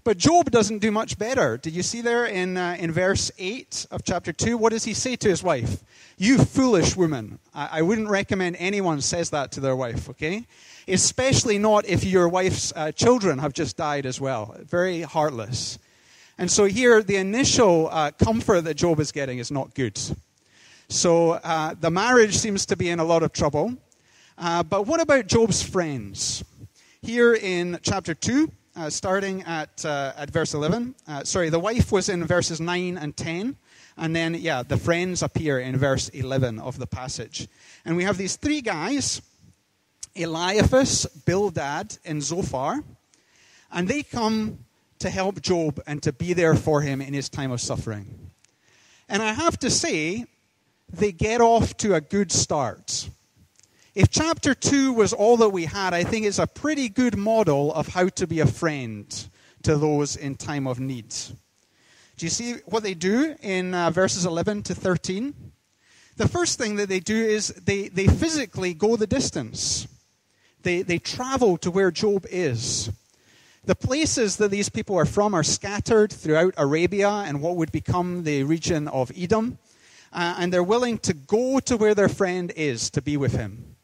But 0.04 0.16
Job 0.16 0.50
doesn't 0.50 0.78
do 0.78 0.90
much 0.90 1.18
better. 1.18 1.58
Did 1.58 1.74
you 1.74 1.82
see 1.82 2.00
there 2.00 2.24
in, 2.24 2.56
uh, 2.56 2.76
in 2.78 2.92
verse 2.92 3.30
8 3.38 3.86
of 3.90 4.02
chapter 4.04 4.32
2? 4.32 4.56
What 4.56 4.72
does 4.72 4.84
he 4.84 4.94
say 4.94 5.16
to 5.16 5.28
his 5.28 5.42
wife? 5.42 5.82
You 6.16 6.38
foolish 6.38 6.96
woman. 6.96 7.38
I, 7.52 7.68
I 7.72 7.82
wouldn't 7.82 8.08
recommend 8.08 8.56
anyone 8.58 9.00
says 9.00 9.30
that 9.30 9.52
to 9.52 9.60
their 9.60 9.76
wife, 9.76 10.08
okay? 10.10 10.46
Especially 10.88 11.58
not 11.58 11.84
if 11.86 12.04
your 12.04 12.28
wife's 12.28 12.72
uh, 12.76 12.92
children 12.92 13.38
have 13.40 13.52
just 13.52 13.76
died 13.76 14.06
as 14.06 14.20
well. 14.20 14.56
Very 14.60 15.02
heartless. 15.02 15.78
And 16.40 16.50
so 16.50 16.64
here, 16.64 17.02
the 17.02 17.16
initial 17.16 17.90
uh, 17.92 18.12
comfort 18.12 18.62
that 18.62 18.72
Job 18.72 18.98
is 18.98 19.12
getting 19.12 19.40
is 19.40 19.50
not 19.50 19.74
good. 19.74 20.00
So 20.88 21.32
uh, 21.32 21.74
the 21.78 21.90
marriage 21.90 22.34
seems 22.34 22.64
to 22.64 22.76
be 22.78 22.88
in 22.88 22.98
a 22.98 23.04
lot 23.04 23.22
of 23.22 23.34
trouble. 23.34 23.76
Uh, 24.38 24.62
but 24.62 24.86
what 24.86 25.02
about 25.02 25.26
Job's 25.26 25.62
friends? 25.62 26.42
Here 27.02 27.34
in 27.34 27.78
chapter 27.82 28.14
2, 28.14 28.50
uh, 28.74 28.88
starting 28.88 29.42
at, 29.42 29.84
uh, 29.84 30.14
at 30.16 30.30
verse 30.30 30.54
11. 30.54 30.94
Uh, 31.06 31.24
sorry, 31.24 31.50
the 31.50 31.58
wife 31.58 31.92
was 31.92 32.08
in 32.08 32.24
verses 32.24 32.58
9 32.58 32.96
and 32.96 33.14
10. 33.14 33.54
And 33.98 34.16
then, 34.16 34.32
yeah, 34.32 34.62
the 34.62 34.78
friends 34.78 35.22
appear 35.22 35.60
in 35.60 35.76
verse 35.76 36.08
11 36.08 36.58
of 36.58 36.78
the 36.78 36.86
passage. 36.86 37.48
And 37.84 37.98
we 37.98 38.04
have 38.04 38.16
these 38.16 38.36
three 38.36 38.62
guys 38.62 39.20
Eliphaz, 40.14 41.04
Bildad, 41.26 41.98
and 42.06 42.22
Zophar. 42.22 42.82
And 43.70 43.86
they 43.86 44.02
come 44.02 44.60
to 45.00 45.10
help 45.10 45.42
Job 45.42 45.80
and 45.86 46.02
to 46.02 46.12
be 46.12 46.32
there 46.32 46.54
for 46.54 46.80
him 46.80 47.00
in 47.00 47.12
his 47.12 47.28
time 47.28 47.50
of 47.50 47.60
suffering. 47.60 48.30
And 49.08 49.22
I 49.22 49.32
have 49.32 49.58
to 49.58 49.70
say, 49.70 50.26
they 50.92 51.12
get 51.12 51.40
off 51.40 51.76
to 51.78 51.94
a 51.94 52.00
good 52.00 52.30
start. 52.32 53.10
If 53.94 54.10
chapter 54.10 54.54
2 54.54 54.92
was 54.92 55.12
all 55.12 55.36
that 55.38 55.48
we 55.48 55.64
had, 55.64 55.94
I 55.94 56.04
think 56.04 56.26
it's 56.26 56.38
a 56.38 56.46
pretty 56.46 56.88
good 56.88 57.16
model 57.16 57.72
of 57.74 57.88
how 57.88 58.08
to 58.08 58.26
be 58.26 58.40
a 58.40 58.46
friend 58.46 59.28
to 59.62 59.76
those 59.76 60.16
in 60.16 60.36
time 60.36 60.66
of 60.66 60.78
need. 60.78 61.10
Do 62.16 62.26
you 62.26 62.30
see 62.30 62.54
what 62.66 62.82
they 62.82 62.94
do 62.94 63.34
in 63.42 63.74
uh, 63.74 63.90
verses 63.90 64.26
11 64.26 64.62
to 64.64 64.74
13? 64.74 65.34
The 66.16 66.28
first 66.28 66.58
thing 66.58 66.76
that 66.76 66.88
they 66.88 67.00
do 67.00 67.16
is 67.16 67.48
they, 67.48 67.88
they 67.88 68.06
physically 68.06 68.74
go 68.74 68.96
the 68.96 69.06
distance. 69.06 69.88
They, 70.62 70.82
they 70.82 70.98
travel 70.98 71.56
to 71.58 71.70
where 71.70 71.90
Job 71.90 72.26
is. 72.30 72.90
The 73.70 73.76
places 73.76 74.38
that 74.38 74.50
these 74.50 74.68
people 74.68 74.96
are 74.96 75.04
from 75.04 75.32
are 75.32 75.44
scattered 75.44 76.12
throughout 76.12 76.54
Arabia 76.56 77.08
and 77.08 77.40
what 77.40 77.54
would 77.54 77.70
become 77.70 78.24
the 78.24 78.42
region 78.42 78.88
of 78.88 79.12
Edom. 79.16 79.58
Uh, 80.12 80.34
and 80.40 80.52
they're 80.52 80.60
willing 80.60 80.98
to 80.98 81.14
go 81.14 81.60
to 81.60 81.76
where 81.76 81.94
their 81.94 82.08
friend 82.08 82.52
is 82.56 82.90
to 82.90 83.00
be 83.00 83.16
with 83.16 83.30
him. 83.30 83.76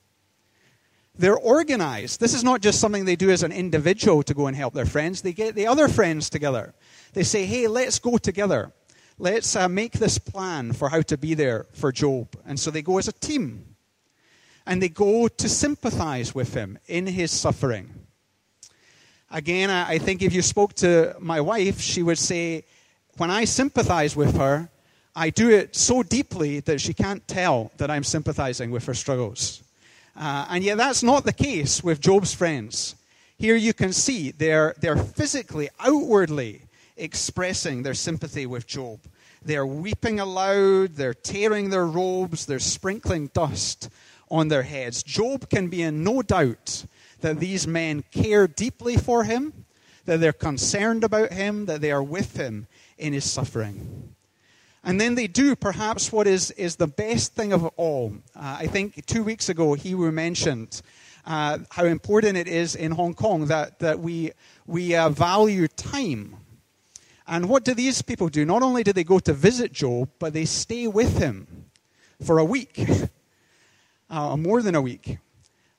They're 1.16 1.38
organized. 1.38 2.19
This 2.19 2.35
is 2.35 2.43
not 2.43 2.62
just 2.62 2.81
something 2.81 3.05
they 3.05 3.14
do 3.14 3.31
as 3.31 3.45
an 3.45 3.52
individual 3.52 4.25
to 4.25 4.35
go 4.35 4.49
and 4.49 4.57
help 4.57 4.75
their 4.75 4.87
friends. 4.87 5.23
They 5.23 5.33
get 5.33 5.55
the 5.55 5.69
other 5.69 5.87
friends 5.87 6.31
together. 6.31 6.75
They 7.12 7.23
say, 7.23 7.47
hey, 7.47 7.69
let's 7.69 8.00
go 8.00 8.19
together. 8.19 8.73
Let's 9.21 9.55
uh, 9.55 9.69
make 9.69 9.93
this 9.93 10.19
plan 10.19 10.73
for 10.73 10.88
how 10.88 11.02
to 11.02 11.16
be 11.16 11.35
there 11.35 11.66
for 11.75 11.93
Job. 11.93 12.37
And 12.45 12.59
so 12.59 12.73
they 12.73 12.83
go 12.83 12.99
as 12.99 13.07
a 13.07 13.12
team. 13.12 13.76
And 14.66 14.83
they 14.83 14.88
go 14.88 15.28
to 15.28 15.49
sympathize 15.49 16.35
with 16.35 16.55
him 16.55 16.76
in 16.88 17.07
his 17.07 17.31
suffering. 17.31 18.06
Again, 19.37 19.69
I 19.69 19.99
think 19.99 20.23
if 20.23 20.33
you 20.33 20.40
spoke 20.40 20.73
to 20.76 21.14
my 21.21 21.43
wife, 21.43 21.78
she 21.78 22.02
would 22.02 22.16
say, 22.16 22.64
when 23.19 23.31
I 23.31 23.45
sympathize 23.45 24.16
with 24.16 24.35
her, 24.38 24.71
I 25.14 25.28
do 25.28 25.50
it 25.50 25.76
so 25.76 26.02
deeply 26.02 26.61
that 26.61 26.81
she 26.81 26.95
can't 26.95 27.28
tell 27.28 27.71
that 27.76 27.90
I'm 27.90 28.02
sympathizing 28.02 28.71
with 28.71 28.87
her 28.87 28.95
struggles. 28.95 29.62
Uh, 30.19 30.47
and 30.49 30.64
yet, 30.64 30.78
that's 30.78 31.02
not 31.02 31.26
the 31.26 31.35
case 31.35 31.85
with 31.85 32.00
Job's 32.00 32.33
friends. 32.33 32.97
Here 33.37 33.57
you 33.57 33.75
can 33.75 33.93
see 33.93 34.31
they're, 34.31 34.75
they're 34.81 34.97
physically, 34.97 35.69
outwardly 35.81 36.62
expressing 36.97 37.83
their 37.83 37.93
sympathy 37.93 38.47
with 38.47 38.66
Job. 38.66 39.00
They're 39.43 39.66
weeping 39.66 40.19
aloud, 40.19 40.95
they're 40.95 41.12
tearing 41.12 41.69
their 41.69 41.87
robes, 41.87 42.47
they're 42.47 42.59
sprinkling 42.59 43.26
dust 43.35 43.90
on 44.31 44.49
their 44.49 44.62
heads. 44.62 45.02
Job 45.02 45.50
can 45.50 45.69
be 45.69 45.83
in 45.83 46.02
no 46.02 46.23
doubt 46.23 46.87
that 47.26 47.40
these 47.40 47.66
men 47.66 48.04
care 48.12 48.47
deeply 48.47 48.97
for 48.97 49.25
him, 49.25 49.64
that 50.04 50.21
they're 50.21 50.33
concerned 50.33 51.02
about 51.02 51.33
him, 51.33 51.66
that 51.66 51.80
they 51.80 51.90
are 51.90 52.02
with 52.02 52.37
him 52.37 52.68
in 52.99 53.12
his 53.12 53.28
suffering. 53.28 54.14
And 54.85 55.00
then 55.00 55.16
they 55.16 55.26
do 55.26 55.56
perhaps 55.56 56.12
what 56.12 56.28
is, 56.28 56.52
is 56.52 56.76
the 56.76 56.87
best 56.87 57.35
thing 57.35 57.52
of 57.52 57.64
all. 57.76 58.12
Uh, 58.37 58.59
I 58.61 58.68
think 58.68 59.04
two 59.06 59.25
weeks 59.25 59.49
ago, 59.49 59.75
he 59.75 59.92
mentioned 59.97 60.83
uh, 61.26 61.59
how 61.71 61.85
important 61.87 62.37
it 62.37 62.47
is 62.47 62.76
in 62.76 62.92
Hong 62.92 63.12
Kong 63.12 63.47
that, 63.47 63.80
that 63.80 63.99
we, 63.99 64.30
we 64.64 64.95
uh, 64.95 65.09
value 65.09 65.66
time. 65.66 66.37
And 67.26 67.49
what 67.49 67.64
do 67.64 67.75
these 67.75 68.02
people 68.02 68.28
do? 68.28 68.45
Not 68.45 68.62
only 68.62 68.85
do 68.85 68.92
they 68.92 69.02
go 69.02 69.18
to 69.18 69.33
visit 69.33 69.73
Job, 69.73 70.11
but 70.21 70.33
they 70.33 70.45
stay 70.45 70.87
with 70.87 71.18
him 71.18 71.49
for 72.25 72.38
a 72.38 72.45
week, 72.45 72.88
uh, 74.11 74.37
more 74.37 74.62
than 74.62 74.76
a 74.76 74.80
week. 74.80 75.18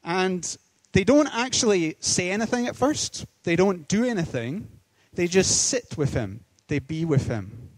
And 0.04 0.58
they 0.98 1.04
don't 1.04 1.28
actually 1.28 1.96
say 2.00 2.32
anything 2.32 2.66
at 2.66 2.76
first, 2.76 3.28
they 3.44 3.56
don't 3.56 3.88
do 3.88 4.04
anything. 4.04 4.68
They 5.14 5.28
just 5.28 5.68
sit 5.68 5.96
with 5.96 6.16
him, 6.16 6.44
they 6.70 6.80
be 6.80 7.06
with 7.06 7.28
him. 7.28 7.70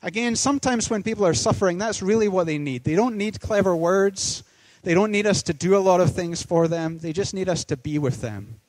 Again, 0.00 0.36
sometimes 0.36 0.88
when 0.88 1.02
people 1.02 1.26
are 1.26 1.34
suffering, 1.34 1.76
that's 1.76 2.02
really 2.02 2.28
what 2.28 2.46
they 2.46 2.56
need. 2.56 2.84
They 2.84 2.94
don't 2.94 3.16
need 3.16 3.40
clever 3.40 3.74
words. 3.74 4.44
They 4.84 4.94
don't 4.94 5.10
need 5.10 5.26
us 5.26 5.42
to 5.42 5.52
do 5.52 5.76
a 5.76 5.82
lot 5.82 6.00
of 6.00 6.14
things 6.14 6.40
for 6.40 6.68
them. 6.68 6.98
They 6.98 7.12
just 7.12 7.34
need 7.34 7.48
us 7.48 7.64
to 7.64 7.76
be 7.76 7.98
with 7.98 8.20
them. 8.20 8.60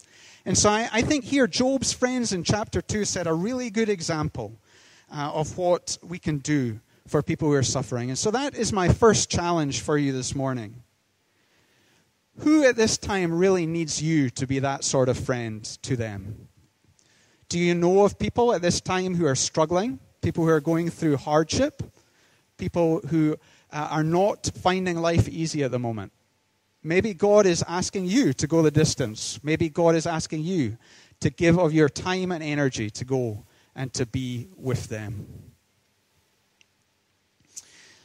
And 0.43 0.57
so 0.57 0.71
I, 0.71 0.89
I 0.91 1.01
think 1.03 1.25
here, 1.25 1.45
Job's 1.45 1.93
friends 1.93 2.33
in 2.33 2.43
chapter 2.43 2.81
2 2.81 3.05
set 3.05 3.27
a 3.27 3.33
really 3.35 3.69
good 3.69 3.89
example 3.89 4.57
uh, 5.15 5.33
of 5.35 5.55
what 5.55 5.99
we 6.01 6.17
can 6.17 6.39
do 6.39 6.79
for 7.07 7.21
people 7.21 7.47
who 7.49 7.53
are 7.53 7.61
suffering. 7.61 8.09
And 8.09 8.17
so 8.17 8.31
that 8.31 8.55
is 8.55 8.73
my 8.73 8.89
first 8.89 9.29
challenge 9.29 9.81
for 9.81 9.99
you 9.99 10.13
this 10.13 10.33
morning. 10.33 10.81
Who 12.39 12.63
at 12.63 12.75
this 12.75 12.97
time 12.97 13.33
really 13.33 13.65
needs 13.65 14.01
you 14.01 14.29
to 14.31 14.45
be 14.45 14.59
that 14.59 14.83
sort 14.83 15.09
of 15.09 15.17
friend 15.17 15.63
to 15.83 15.95
them? 15.95 16.47
Do 17.49 17.57
you 17.57 17.73
know 17.73 18.03
of 18.03 18.19
people 18.19 18.53
at 18.53 18.61
this 18.61 18.81
time 18.81 19.15
who 19.15 19.25
are 19.25 19.35
struggling? 19.35 19.99
People 20.21 20.43
who 20.43 20.51
are 20.51 20.59
going 20.59 20.89
through 20.89 21.17
hardship? 21.17 21.81
People 22.57 22.99
who 23.07 23.37
uh, 23.71 23.87
are 23.91 24.03
not 24.03 24.51
finding 24.61 24.97
life 24.97 25.27
easy 25.27 25.63
at 25.63 25.71
the 25.71 25.79
moment? 25.79 26.11
Maybe 26.83 27.13
God 27.13 27.45
is 27.45 27.63
asking 27.67 28.05
you 28.05 28.33
to 28.33 28.47
go 28.47 28.61
the 28.61 28.71
distance. 28.71 29.39
Maybe 29.43 29.69
God 29.69 29.95
is 29.95 30.05
asking 30.05 30.43
you 30.43 30.77
to 31.21 31.29
give 31.29 31.57
of 31.57 31.73
your 31.73 31.89
time 31.89 32.31
and 32.31 32.43
energy 32.43 32.89
to 32.91 33.05
go 33.05 33.45
and 33.75 33.93
to 33.93 34.05
be 34.05 34.47
with 34.55 34.89
them. 34.89 35.27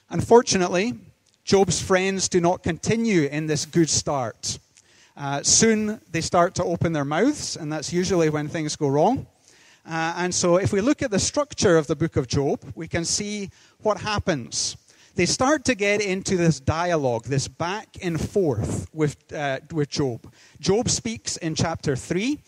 Unfortunately, 0.08 0.98
Job's 1.44 1.82
friends 1.82 2.28
do 2.28 2.40
not 2.40 2.62
continue 2.62 3.22
in 3.22 3.48
this 3.48 3.66
good 3.66 3.90
start. 3.90 4.60
Uh, 5.16 5.42
soon 5.42 6.00
they 6.12 6.20
start 6.20 6.54
to 6.54 6.64
open 6.64 6.92
their 6.92 7.04
mouths, 7.04 7.56
and 7.56 7.72
that's 7.72 7.92
usually 7.92 8.30
when 8.30 8.46
things 8.46 8.76
go 8.76 8.88
wrong. 8.88 9.26
Uh, 9.84 10.14
and 10.18 10.32
so, 10.32 10.56
if 10.56 10.72
we 10.72 10.80
look 10.80 11.02
at 11.02 11.10
the 11.10 11.18
structure 11.18 11.76
of 11.76 11.88
the 11.88 11.96
book 11.96 12.16
of 12.16 12.28
Job, 12.28 12.60
we 12.76 12.86
can 12.86 13.04
see 13.04 13.50
what 13.80 14.00
happens. 14.00 14.76
They 15.16 15.26
start 15.26 15.64
to 15.64 15.74
get 15.74 16.00
into 16.00 16.36
this 16.36 16.60
dialogue, 16.60 17.24
this 17.24 17.48
back 17.48 17.88
and 18.00 18.20
forth 18.20 18.88
with, 18.94 19.16
uh, 19.32 19.58
with 19.72 19.90
Job. 19.90 20.32
Job 20.60 20.88
speaks 20.88 21.36
in 21.38 21.56
chapter 21.56 21.96
3, 21.96 22.38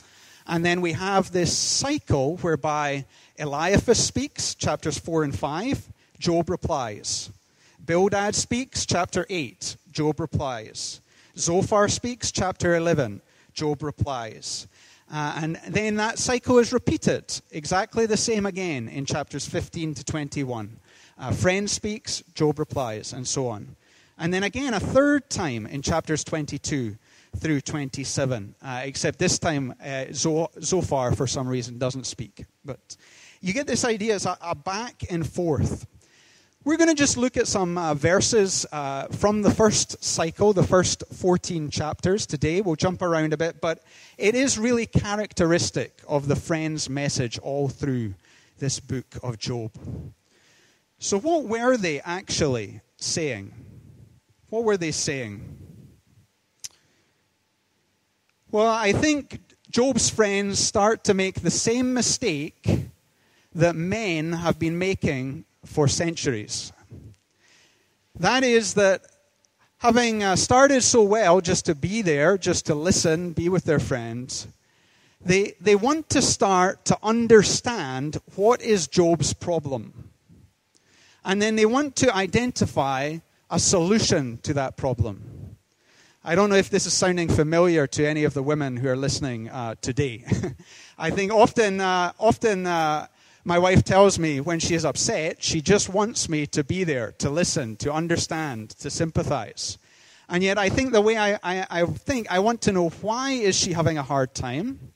and 0.47 0.65
then 0.65 0.81
we 0.81 0.93
have 0.93 1.33
this 1.33 1.57
cycle 1.57 2.37
whereby 2.39 3.07
Eliphaz 3.37 3.99
speaks, 3.99 4.55
chapters 4.55 4.99
4 4.99 5.25
and 5.25 5.37
5, 5.37 5.89
Job 6.21 6.49
replies. 6.49 7.31
Bildad 7.85 8.35
speaks, 8.35 8.87
chapter 8.87 9.27
8, 9.29 9.77
Job 9.93 10.19
replies. 10.19 11.03
Zophar 11.37 11.89
speaks, 11.89 12.33
chapter 12.33 12.77
11, 12.77 13.21
Job 13.53 13.83
replies. 13.83 14.67
Uh, 15.13 15.35
and 15.43 15.61
then 15.69 15.97
that 15.97 16.19
cycle 16.19 16.59
is 16.59 16.73
repeated, 16.73 17.41
exactly 17.51 18.07
the 18.07 18.17
same 18.17 18.47
again 18.47 18.89
in 18.89 19.05
chapters 19.05 19.47
15 19.47 19.95
to 19.95 20.05
21. 20.05 20.79
A 21.19 21.35
friend 21.35 21.69
speaks, 21.69 22.23
Job 22.35 22.59
replies, 22.59 23.13
and 23.13 23.29
so 23.29 23.49
on. 23.49 23.77
And 24.17 24.33
then 24.33 24.45
again, 24.45 24.73
a 24.73 24.81
third 24.81 25.29
time 25.29 25.67
in 25.67 25.83
chapters 25.83 26.25
22 26.25 26.97
through 27.37 27.61
27, 27.61 28.55
uh, 28.63 28.81
except 28.85 29.19
this 29.19 29.39
time 29.39 29.75
uh, 29.85 30.05
Zophar, 30.13 31.13
for 31.13 31.27
some 31.27 31.49
reason, 31.49 31.79
doesn't 31.79 32.07
speak. 32.07 32.45
But 32.65 32.97
you 33.43 33.53
get 33.53 33.67
this 33.67 33.85
idea 33.85 34.15
as 34.15 34.25
a, 34.25 34.39
a 34.41 34.55
back 34.55 35.03
and 35.11 35.29
forth. 35.29 35.87
We're 36.67 36.79
going 36.79 36.89
to 36.89 36.95
just 36.95 37.19
look 37.19 37.37
at 37.37 37.47
some 37.47 37.77
uh, 37.77 37.93
verses 37.93 38.65
uh, 38.73 39.09
from 39.09 39.43
the 39.43 39.51
first 39.51 40.03
cycle, 40.03 40.55
the 40.55 40.63
first 40.63 41.05
14 41.13 41.69
chapters 41.69 42.25
today. 42.25 42.63
We'll 42.63 42.75
jump 42.75 43.03
around 43.03 43.35
a 43.35 43.37
bit, 43.37 43.61
but 43.61 43.83
it 44.17 44.35
is 44.35 44.59
really 44.59 44.87
characteristic 44.87 46.01
of 46.09 46.27
the 46.27 46.37
friend's 46.37 46.89
message 46.89 47.39
all 47.41 47.69
through 47.69 48.15
this 48.61 48.81
book 48.81 49.05
of 49.23 49.39
Job. 49.39 49.73
So, 50.99 51.21
what 51.21 51.45
were 51.45 51.77
they 51.77 52.01
actually 52.01 52.81
saying? 52.97 53.53
What 54.49 54.65
were 54.65 54.79
they 54.79 54.93
saying? 54.93 55.59
Well, 58.51 58.69
I 58.69 58.93
think 58.93 59.39
Job's 59.71 60.09
friends 60.09 60.61
start 60.61 61.05
to 61.05 61.13
make 61.13 61.43
the 61.43 61.51
same 61.51 61.93
mistake 61.93 62.89
that 63.55 63.77
men 63.77 64.33
have 64.33 64.59
been 64.59 64.79
making 64.79 65.45
for 65.65 65.89
centuries. 65.89 66.73
That 68.19 68.45
is, 68.45 68.75
that 68.75 69.03
having 69.79 70.23
uh, 70.23 70.37
started 70.37 70.83
so 70.83 71.03
well 71.03 71.41
just 71.41 71.67
to 71.67 71.75
be 71.75 72.03
there, 72.03 72.39
just 72.39 72.67
to 72.67 72.75
listen, 72.75 73.33
be 73.33 73.49
with 73.49 73.65
their 73.65 73.81
friends, 73.81 74.47
they, 75.21 75.55
they 75.61 75.75
want 75.75 76.09
to 76.11 76.23
start 76.23 76.85
to 76.87 76.99
understand 77.03 78.19
what 78.35 78.63
is 78.63 78.87
Job's 78.87 79.33
problem. 79.33 80.11
And 81.25 81.41
then 81.41 81.57
they 81.57 81.67
want 81.67 81.97
to 81.97 82.15
identify 82.15 83.19
a 83.51 83.59
solution 83.59 84.39
to 84.43 84.55
that 84.55 84.77
problem. 84.77 85.57
I 86.25 86.35
don't 86.35 86.49
know 86.49 86.57
if 86.57 86.71
this 86.71 86.87
is 86.87 86.95
sounding 86.95 87.29
familiar 87.29 87.87
to 87.89 88.07
any 88.07 88.25
of 88.25 88.33
the 88.33 88.43
women 88.43 88.79
who 88.79 88.89
are 88.89 88.97
listening 88.97 89.51
uh, 89.51 89.75
today. 89.81 90.25
I 90.99 91.11
think 91.11 91.33
often, 91.33 91.81
uh, 91.81 92.13
often 92.19 92.67
uh, 92.67 93.09
my 93.45 93.59
wife 93.59 93.85
tells 93.85 94.19
me 94.19 94.41
when 94.41 94.59
she 94.59 94.75
is 94.75 94.85
upset, 94.87 95.43
she 95.43 95.61
just 95.61 95.91
wants 95.91 96.29
me 96.31 96.47
to 96.47 96.65
be 96.65 96.83
there, 96.83 97.13
to 97.19 97.29
listen, 97.29 97.77
to 97.77 97.93
understand, 97.93 98.71
to 98.71 98.91
sympathize. 98.91 99.77
And 100.31 100.43
yet, 100.43 100.57
I 100.57 100.71
think 100.71 100.93
the 100.93 101.03
way 101.03 101.19
I, 101.19 101.39
I, 101.43 101.67
I 101.71 101.85
think, 101.85 102.31
I 102.31 102.39
want 102.39 102.63
to 102.63 102.73
know 102.73 102.89
why 102.89 103.33
is 103.33 103.55
she 103.55 103.75
having 103.75 103.99
a 103.99 104.03
hard 104.03 104.35
time? 104.35 104.93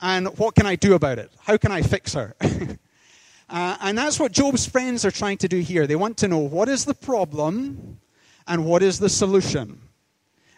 And 0.00 0.28
what 0.38 0.54
can 0.54 0.66
I 0.66 0.76
do 0.76 0.94
about 0.94 1.18
it? 1.18 1.32
How 1.40 1.56
can 1.56 1.72
I 1.72 1.82
fix 1.82 2.14
her? 2.14 2.36
uh, 2.40 3.76
and 3.80 3.98
that's 3.98 4.20
what 4.20 4.30
Job's 4.30 4.66
friends 4.66 5.04
are 5.04 5.10
trying 5.10 5.38
to 5.38 5.48
do 5.48 5.58
here. 5.58 5.88
They 5.88 5.96
want 5.96 6.18
to 6.18 6.28
know 6.28 6.38
what 6.38 6.68
is 6.68 6.84
the 6.84 6.94
problem 6.94 7.98
and 8.46 8.64
what 8.64 8.82
is 8.84 9.00
the 9.00 9.08
solution. 9.08 9.80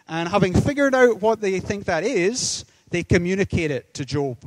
And 0.07 0.29
having 0.29 0.53
figured 0.53 0.93
out 0.93 1.21
what 1.21 1.41
they 1.41 1.59
think 1.59 1.85
that 1.85 2.03
is, 2.03 2.65
they 2.91 3.03
communicate 3.03 3.71
it 3.71 3.95
to 3.95 4.05
Job. 4.05 4.37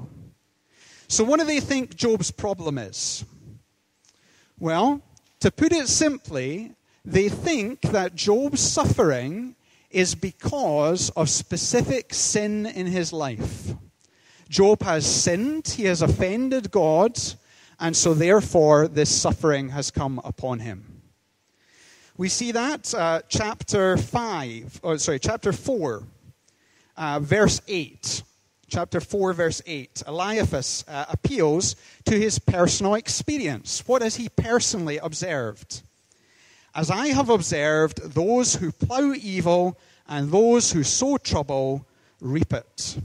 So, 1.10 1.24
what 1.24 1.40
do 1.40 1.44
they 1.44 1.58
think 1.58 1.96
Job's 1.96 2.30
problem 2.30 2.78
is? 2.78 3.24
Well, 4.60 5.02
to 5.40 5.50
put 5.50 5.72
it 5.72 5.88
simply, 5.88 6.76
they 7.04 7.28
think 7.28 7.80
that 7.80 8.14
Job's 8.14 8.60
suffering 8.60 9.56
is 9.90 10.14
because 10.14 11.10
of 11.10 11.28
specific 11.28 12.14
sin 12.14 12.64
in 12.64 12.86
his 12.86 13.12
life. 13.12 13.74
Job 14.48 14.84
has 14.84 15.04
sinned, 15.04 15.66
he 15.66 15.86
has 15.86 16.00
offended 16.00 16.70
God, 16.70 17.18
and 17.80 17.96
so 17.96 18.14
therefore 18.14 18.86
this 18.86 19.10
suffering 19.10 19.70
has 19.70 19.90
come 19.90 20.20
upon 20.22 20.60
him. 20.60 21.02
We 22.16 22.28
see 22.28 22.52
that 22.52 22.94
uh, 22.94 23.22
chapter 23.28 23.96
5, 23.96 24.80
or 24.84 24.96
sorry, 24.98 25.18
chapter 25.18 25.52
4, 25.52 26.04
uh, 26.96 27.18
verse 27.18 27.60
8 27.66 28.22
chapter 28.70 29.00
4, 29.00 29.32
verse 29.32 29.60
8, 29.66 30.04
Eliphaz 30.06 30.84
uh, 30.88 31.04
appeals 31.08 31.76
to 32.04 32.18
his 32.18 32.38
personal 32.38 32.94
experience. 32.94 33.82
What 33.86 34.02
has 34.02 34.16
he 34.16 34.28
personally 34.28 34.98
observed? 34.98 35.82
As 36.74 36.90
I 36.90 37.08
have 37.08 37.28
observed, 37.28 38.00
those 38.14 38.54
who 38.54 38.70
plough 38.70 39.14
evil 39.14 39.78
and 40.08 40.30
those 40.30 40.70
who 40.72 40.84
sow 40.84 41.18
trouble 41.18 41.86
reap 42.20 42.52
it. 42.52 42.98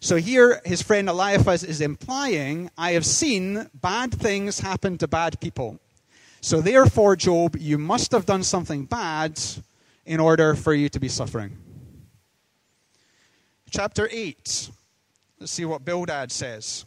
So 0.00 0.16
here, 0.16 0.60
his 0.64 0.82
friend 0.82 1.08
Eliphaz 1.08 1.64
is 1.64 1.80
implying, 1.80 2.70
I 2.76 2.92
have 2.92 3.06
seen 3.06 3.68
bad 3.74 4.12
things 4.12 4.60
happen 4.60 4.98
to 4.98 5.08
bad 5.08 5.40
people. 5.40 5.80
So 6.42 6.60
therefore, 6.60 7.16
Job, 7.16 7.56
you 7.58 7.78
must 7.78 8.12
have 8.12 8.26
done 8.26 8.42
something 8.42 8.84
bad 8.84 9.40
in 10.04 10.20
order 10.20 10.54
for 10.54 10.74
you 10.74 10.88
to 10.90 11.00
be 11.00 11.08
suffering. 11.08 11.56
Chapter 13.76 14.08
8. 14.10 14.70
Let's 15.38 15.52
see 15.52 15.66
what 15.66 15.84
Bildad 15.84 16.32
says. 16.32 16.86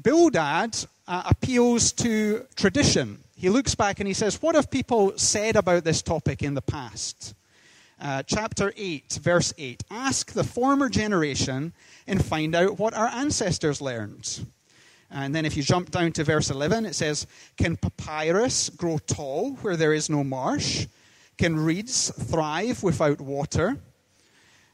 Bildad 0.00 0.78
uh, 1.08 1.24
appeals 1.26 1.90
to 1.94 2.46
tradition. 2.54 3.18
He 3.34 3.48
looks 3.48 3.74
back 3.74 3.98
and 3.98 4.06
he 4.06 4.14
says, 4.14 4.40
What 4.40 4.54
have 4.54 4.70
people 4.70 5.18
said 5.18 5.56
about 5.56 5.82
this 5.82 6.00
topic 6.00 6.44
in 6.44 6.54
the 6.54 6.62
past? 6.62 7.34
Uh, 8.00 8.22
chapter 8.22 8.72
8, 8.76 9.18
verse 9.20 9.52
8. 9.58 9.82
Ask 9.90 10.30
the 10.30 10.44
former 10.44 10.88
generation 10.88 11.72
and 12.06 12.24
find 12.24 12.54
out 12.54 12.78
what 12.78 12.94
our 12.94 13.08
ancestors 13.08 13.80
learned. 13.80 14.46
And 15.10 15.34
then 15.34 15.44
if 15.44 15.56
you 15.56 15.64
jump 15.64 15.90
down 15.90 16.12
to 16.12 16.22
verse 16.22 16.50
11, 16.50 16.86
it 16.86 16.94
says, 16.94 17.26
Can 17.56 17.76
papyrus 17.76 18.68
grow 18.68 18.98
tall 18.98 19.54
where 19.62 19.76
there 19.76 19.92
is 19.92 20.08
no 20.08 20.22
marsh? 20.22 20.86
Can 21.36 21.56
reeds 21.56 22.12
thrive 22.30 22.84
without 22.84 23.20
water? 23.20 23.76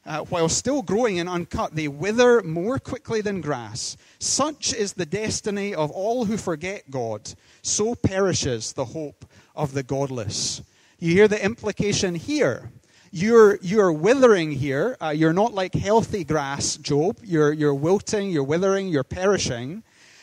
Uh, 0.08 0.20
while 0.30 0.48
still 0.48 0.80
growing 0.80 1.18
and 1.18 1.28
uncut, 1.28 1.76
they 1.76 1.86
wither 1.86 2.42
more 2.42 2.78
quickly 2.78 3.20
than 3.20 3.42
grass. 3.42 3.94
Such 4.18 4.72
is 4.72 4.94
the 4.94 5.04
destiny 5.04 5.74
of 5.74 5.90
all 5.90 6.24
who 6.24 6.38
forget 6.38 6.90
God. 6.90 7.30
So 7.60 7.94
perishes 7.94 8.72
the 8.72 8.86
hope 8.86 9.26
of 9.54 9.74
the 9.74 9.82
godless. 9.82 10.62
You 10.98 11.12
hear 11.12 11.28
the 11.28 11.44
implication 11.44 12.14
here. 12.14 12.70
You're, 13.10 13.58
you're 13.60 13.92
withering 13.92 14.50
here. 14.50 14.96
Uh, 14.98 15.10
you're 15.10 15.34
not 15.34 15.52
like 15.52 15.74
healthy 15.74 16.24
grass, 16.24 16.78
Job. 16.78 17.18
You're, 17.22 17.52
you're 17.52 17.74
wilting, 17.74 18.30
you're 18.30 18.44
withering, 18.44 18.88
you're 18.88 19.04
perishing. 19.04 19.82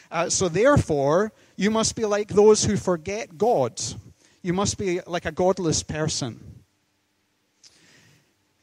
Uh, 0.09 0.29
so 0.29 0.49
therefore, 0.49 1.31
you 1.57 1.69
must 1.69 1.95
be 1.95 2.05
like 2.05 2.29
those 2.29 2.63
who 2.63 2.75
forget 2.75 3.37
God. 3.37 3.79
You 4.41 4.53
must 4.53 4.79
be 4.79 5.01
like 5.05 5.25
a 5.25 5.31
godless 5.31 5.83
person. 5.83 6.54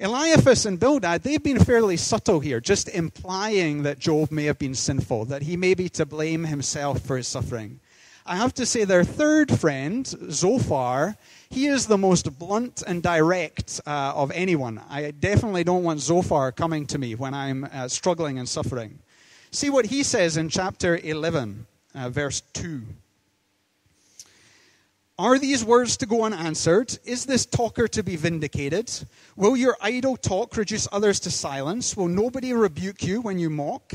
Eliphaz 0.02 0.66
and 0.66 0.80
Bildad, 0.80 1.22
they've 1.22 1.40
been 1.40 1.64
fairly 1.64 1.96
subtle 1.96 2.40
here, 2.40 2.60
just 2.60 2.88
implying 2.88 3.84
that 3.84 4.00
Job 4.00 4.32
may 4.32 4.46
have 4.46 4.58
been 4.58 4.74
sinful, 4.74 5.26
that 5.26 5.42
he 5.42 5.56
may 5.56 5.74
be 5.74 5.88
to 5.90 6.04
blame 6.04 6.42
himself 6.42 7.02
for 7.02 7.16
his 7.16 7.28
suffering. 7.28 7.78
I 8.26 8.34
have 8.34 8.52
to 8.54 8.66
say, 8.66 8.82
their 8.84 9.04
third 9.04 9.56
friend, 9.56 10.04
Zophar, 10.04 11.16
he 11.50 11.66
is 11.66 11.86
the 11.86 11.98
most 11.98 12.36
blunt 12.36 12.82
and 12.84 13.00
direct 13.00 13.80
uh, 13.86 14.12
of 14.16 14.32
anyone. 14.32 14.80
I 14.90 15.12
definitely 15.12 15.62
don't 15.62 15.84
want 15.84 16.00
Zophar 16.00 16.50
coming 16.50 16.84
to 16.86 16.98
me 16.98 17.14
when 17.14 17.32
I'm 17.32 17.68
uh, 17.72 17.86
struggling 17.86 18.40
and 18.40 18.48
suffering. 18.48 18.98
See 19.52 19.70
what 19.70 19.86
he 19.86 20.02
says 20.02 20.36
in 20.36 20.48
chapter 20.48 20.96
11, 20.96 21.64
uh, 21.94 22.08
verse 22.10 22.40
2. 22.54 22.82
Are 25.22 25.38
these 25.38 25.64
words 25.64 25.96
to 25.98 26.06
go 26.06 26.24
unanswered? 26.24 26.98
Is 27.04 27.26
this 27.26 27.46
talker 27.46 27.86
to 27.86 28.02
be 28.02 28.16
vindicated? 28.16 28.90
Will 29.36 29.56
your 29.56 29.76
idle 29.80 30.16
talk 30.16 30.56
reduce 30.56 30.88
others 30.90 31.20
to 31.20 31.30
silence? 31.30 31.96
Will 31.96 32.08
nobody 32.08 32.52
rebuke 32.52 33.04
you 33.04 33.20
when 33.20 33.38
you 33.38 33.48
mock? 33.48 33.92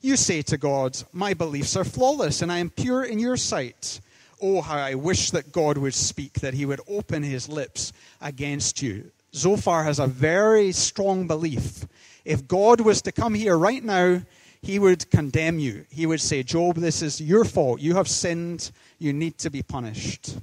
You 0.00 0.14
say 0.14 0.42
to 0.42 0.56
God, 0.56 0.96
My 1.12 1.34
beliefs 1.34 1.74
are 1.74 1.82
flawless, 1.82 2.40
and 2.40 2.52
I 2.52 2.58
am 2.58 2.70
pure 2.70 3.02
in 3.02 3.18
your 3.18 3.36
sight. 3.36 4.00
Oh, 4.40 4.60
how 4.60 4.76
I 4.76 4.94
wish 4.94 5.32
that 5.32 5.50
God 5.50 5.76
would 5.76 5.92
speak, 5.92 6.34
that 6.34 6.54
he 6.54 6.66
would 6.66 6.82
open 6.86 7.24
his 7.24 7.48
lips 7.48 7.92
against 8.20 8.80
you. 8.80 9.10
Zophar 9.34 9.82
has 9.82 9.98
a 9.98 10.06
very 10.06 10.70
strong 10.70 11.26
belief. 11.26 11.84
If 12.24 12.46
God 12.46 12.80
was 12.80 13.02
to 13.02 13.10
come 13.10 13.34
here 13.34 13.58
right 13.58 13.82
now, 13.82 14.22
he 14.62 14.78
would 14.78 15.10
condemn 15.10 15.58
you. 15.58 15.84
He 15.90 16.06
would 16.06 16.20
say, 16.20 16.44
Job, 16.44 16.76
this 16.76 17.02
is 17.02 17.20
your 17.20 17.44
fault. 17.44 17.80
You 17.80 17.96
have 17.96 18.06
sinned. 18.06 18.70
You 19.00 19.12
need 19.12 19.36
to 19.38 19.50
be 19.50 19.62
punished. 19.62 20.36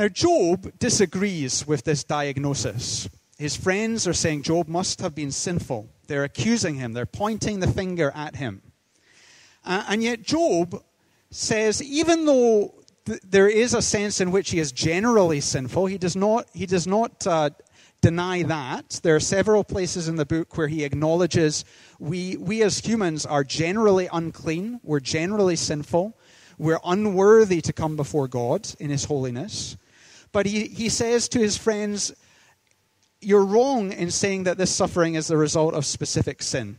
Now, 0.00 0.08
Job 0.08 0.78
disagrees 0.78 1.66
with 1.66 1.84
this 1.84 2.04
diagnosis. 2.04 3.06
His 3.36 3.54
friends 3.54 4.08
are 4.08 4.14
saying 4.14 4.44
Job 4.44 4.66
must 4.66 5.02
have 5.02 5.14
been 5.14 5.30
sinful. 5.30 5.90
They're 6.06 6.24
accusing 6.24 6.76
him, 6.76 6.94
they're 6.94 7.04
pointing 7.04 7.60
the 7.60 7.66
finger 7.66 8.10
at 8.14 8.36
him. 8.36 8.62
Uh, 9.62 9.84
and 9.90 10.02
yet, 10.02 10.22
Job 10.22 10.82
says, 11.30 11.82
even 11.82 12.24
though 12.24 12.76
th- 13.04 13.20
there 13.28 13.46
is 13.46 13.74
a 13.74 13.82
sense 13.82 14.22
in 14.22 14.30
which 14.30 14.52
he 14.52 14.58
is 14.58 14.72
generally 14.72 15.38
sinful, 15.38 15.84
he 15.84 15.98
does 15.98 16.16
not, 16.16 16.48
he 16.54 16.64
does 16.64 16.86
not 16.86 17.26
uh, 17.26 17.50
deny 18.00 18.42
that. 18.44 19.00
There 19.02 19.16
are 19.16 19.20
several 19.20 19.64
places 19.64 20.08
in 20.08 20.16
the 20.16 20.24
book 20.24 20.56
where 20.56 20.68
he 20.68 20.82
acknowledges 20.82 21.66
we, 21.98 22.38
we 22.38 22.62
as 22.62 22.78
humans 22.78 23.26
are 23.26 23.44
generally 23.44 24.08
unclean, 24.10 24.80
we're 24.82 25.00
generally 25.00 25.56
sinful, 25.56 26.16
we're 26.56 26.80
unworthy 26.86 27.60
to 27.60 27.74
come 27.74 27.96
before 27.96 28.28
God 28.28 28.66
in 28.80 28.88
his 28.88 29.04
holiness. 29.04 29.76
But 30.32 30.46
he, 30.46 30.68
he 30.68 30.88
says 30.88 31.28
to 31.30 31.38
his 31.38 31.56
friends, 31.56 32.12
You're 33.20 33.44
wrong 33.44 33.92
in 33.92 34.10
saying 34.10 34.44
that 34.44 34.58
this 34.58 34.74
suffering 34.74 35.14
is 35.14 35.26
the 35.26 35.36
result 35.36 35.74
of 35.74 35.84
specific 35.84 36.42
sin. 36.42 36.78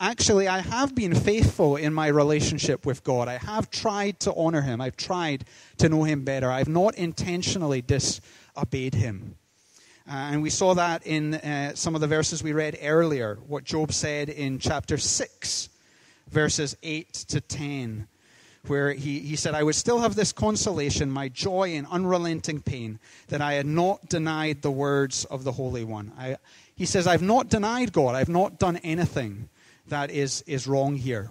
Actually, 0.00 0.48
I 0.48 0.58
have 0.58 0.96
been 0.96 1.14
faithful 1.14 1.76
in 1.76 1.94
my 1.94 2.08
relationship 2.08 2.84
with 2.84 3.04
God. 3.04 3.28
I 3.28 3.38
have 3.38 3.70
tried 3.70 4.18
to 4.20 4.34
honor 4.34 4.60
him. 4.60 4.80
I've 4.80 4.96
tried 4.96 5.44
to 5.78 5.88
know 5.88 6.02
him 6.02 6.24
better. 6.24 6.50
I've 6.50 6.68
not 6.68 6.96
intentionally 6.96 7.82
disobeyed 7.82 8.94
him. 8.94 9.36
Uh, 10.08 10.14
and 10.32 10.42
we 10.42 10.50
saw 10.50 10.74
that 10.74 11.06
in 11.06 11.34
uh, 11.34 11.76
some 11.76 11.94
of 11.94 12.00
the 12.00 12.08
verses 12.08 12.42
we 12.42 12.52
read 12.52 12.76
earlier, 12.82 13.38
what 13.46 13.62
Job 13.62 13.92
said 13.92 14.28
in 14.28 14.58
chapter 14.58 14.98
6, 14.98 15.68
verses 16.28 16.76
8 16.82 17.12
to 17.12 17.40
10, 17.40 18.08
where 18.66 18.92
he, 18.92 19.18
he 19.20 19.36
said, 19.36 19.54
I 19.54 19.62
would 19.62 19.74
still 19.74 20.00
have 20.00 20.14
this 20.14 20.32
consolation, 20.32 21.10
my 21.10 21.28
joy 21.28 21.72
in 21.72 21.86
unrelenting 21.86 22.60
pain, 22.60 23.00
that 23.28 23.40
I 23.40 23.54
had 23.54 23.66
not 23.66 24.08
denied 24.08 24.62
the 24.62 24.70
words 24.70 25.24
of 25.24 25.42
the 25.42 25.52
Holy 25.52 25.84
One. 25.84 26.12
I, 26.16 26.36
he 26.76 26.86
says, 26.86 27.06
I've 27.06 27.22
not 27.22 27.48
denied 27.48 27.92
God, 27.92 28.14
I've 28.14 28.28
not 28.28 28.58
done 28.58 28.76
anything 28.78 29.48
that 29.88 30.10
is, 30.10 30.42
is 30.46 30.66
wrong 30.66 30.96
here. 30.96 31.30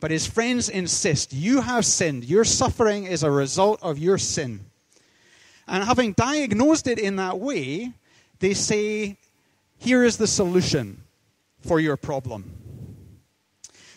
But 0.00 0.10
his 0.10 0.26
friends 0.26 0.68
insist, 0.68 1.32
You 1.32 1.60
have 1.60 1.86
sinned. 1.86 2.24
Your 2.24 2.44
suffering 2.44 3.04
is 3.04 3.22
a 3.22 3.30
result 3.30 3.78
of 3.82 3.98
your 3.98 4.18
sin. 4.18 4.66
And 5.68 5.84
having 5.84 6.12
diagnosed 6.12 6.88
it 6.88 6.98
in 6.98 7.16
that 7.16 7.38
way, 7.38 7.92
they 8.40 8.52
say, 8.52 9.16
Here 9.78 10.04
is 10.04 10.16
the 10.16 10.26
solution 10.26 11.02
for 11.60 11.80
your 11.80 11.96
problem. 11.96 12.61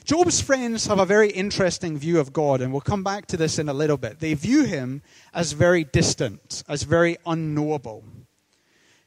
Job's 0.05 0.39
friends 0.39 0.85
have 0.85 0.99
a 0.99 1.05
very 1.05 1.31
interesting 1.31 1.97
view 1.97 2.19
of 2.19 2.31
God, 2.31 2.61
and 2.61 2.71
we'll 2.71 2.79
come 2.79 3.03
back 3.03 3.25
to 3.25 3.37
this 3.37 3.57
in 3.57 3.67
a 3.67 3.73
little 3.73 3.97
bit. 3.97 4.19
They 4.19 4.35
view 4.35 4.63
him 4.63 5.01
as 5.33 5.53
very 5.53 5.83
distant, 5.83 6.63
as 6.69 6.83
very 6.83 7.17
unknowable. 7.25 8.03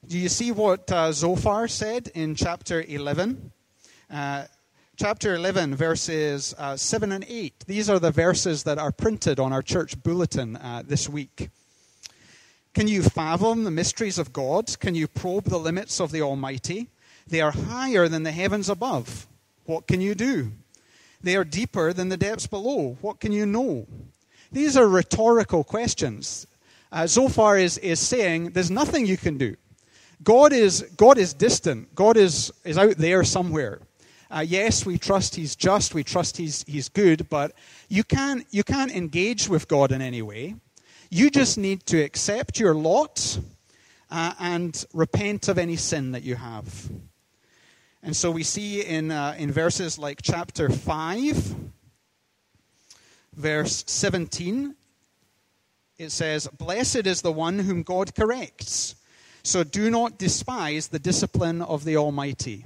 Do 0.04 0.18
you 0.18 0.28
see 0.28 0.50
what 0.50 0.90
uh, 0.90 1.12
Zophar 1.12 1.68
said 1.68 2.10
in 2.16 2.34
chapter 2.34 2.82
11? 2.82 3.52
Uh, 4.10 4.46
chapter 4.96 5.36
11, 5.36 5.76
verses 5.76 6.52
uh, 6.58 6.76
7 6.76 7.12
and 7.12 7.24
8. 7.28 7.66
These 7.68 7.88
are 7.88 8.00
the 8.00 8.10
verses 8.10 8.64
that 8.64 8.78
are 8.78 8.90
printed 8.90 9.38
on 9.38 9.52
our 9.52 9.62
church 9.62 10.02
bulletin 10.02 10.56
uh, 10.56 10.82
this 10.84 11.08
week. 11.08 11.50
Can 12.74 12.88
you 12.88 13.04
fathom 13.04 13.62
the 13.62 13.70
mysteries 13.70 14.18
of 14.18 14.32
God? 14.32 14.76
Can 14.80 14.96
you 14.96 15.06
probe 15.06 15.44
the 15.44 15.58
limits 15.58 16.00
of 16.00 16.10
the 16.10 16.22
Almighty? 16.22 16.88
They 17.24 17.40
are 17.40 17.52
higher 17.52 18.08
than 18.08 18.24
the 18.24 18.32
heavens 18.32 18.68
above. 18.68 19.28
What 19.64 19.86
can 19.86 20.00
you 20.00 20.16
do? 20.16 20.50
They 21.22 21.36
are 21.36 21.44
deeper 21.44 21.92
than 21.92 22.08
the 22.08 22.16
depths 22.16 22.46
below. 22.46 22.96
What 23.00 23.20
can 23.20 23.32
you 23.32 23.46
know? 23.46 23.86
These 24.52 24.76
are 24.76 24.88
rhetorical 24.88 25.64
questions. 25.64 26.46
Uh, 26.90 27.06
Zophar 27.06 27.58
is, 27.58 27.76
is 27.78 28.00
saying 28.00 28.50
there's 28.50 28.70
nothing 28.70 29.06
you 29.06 29.16
can 29.16 29.36
do. 29.36 29.56
God 30.22 30.52
is, 30.52 30.82
God 30.96 31.18
is 31.18 31.34
distant. 31.34 31.94
God 31.94 32.16
is, 32.16 32.52
is 32.64 32.78
out 32.78 32.96
there 32.96 33.24
somewhere. 33.24 33.80
Uh, 34.30 34.44
yes, 34.46 34.84
we 34.84 34.98
trust 34.98 35.34
He's 35.34 35.56
just, 35.56 35.94
we 35.94 36.04
trust 36.04 36.36
He's, 36.36 36.64
he's 36.66 36.88
good, 36.88 37.28
but 37.28 37.52
you 37.88 38.04
can't, 38.04 38.46
you 38.50 38.62
can't 38.62 38.90
engage 38.90 39.48
with 39.48 39.68
God 39.68 39.92
in 39.92 40.02
any 40.02 40.22
way. 40.22 40.54
You 41.10 41.30
just 41.30 41.56
need 41.56 41.86
to 41.86 42.02
accept 42.02 42.60
your 42.60 42.74
lot 42.74 43.38
uh, 44.10 44.34
and 44.38 44.84
repent 44.92 45.48
of 45.48 45.56
any 45.56 45.76
sin 45.76 46.12
that 46.12 46.22
you 46.22 46.36
have. 46.36 46.90
And 48.02 48.16
so 48.16 48.30
we 48.30 48.42
see 48.42 48.82
in, 48.82 49.10
uh, 49.10 49.34
in 49.38 49.50
verses 49.50 49.98
like 49.98 50.20
chapter 50.22 50.68
5, 50.68 51.54
verse 53.34 53.84
17, 53.86 54.74
it 55.98 56.10
says, 56.10 56.46
Blessed 56.46 57.06
is 57.06 57.22
the 57.22 57.32
one 57.32 57.58
whom 57.58 57.82
God 57.82 58.14
corrects. 58.14 58.94
So 59.42 59.64
do 59.64 59.90
not 59.90 60.18
despise 60.18 60.88
the 60.88 60.98
discipline 60.98 61.62
of 61.62 61.84
the 61.84 61.96
Almighty. 61.96 62.64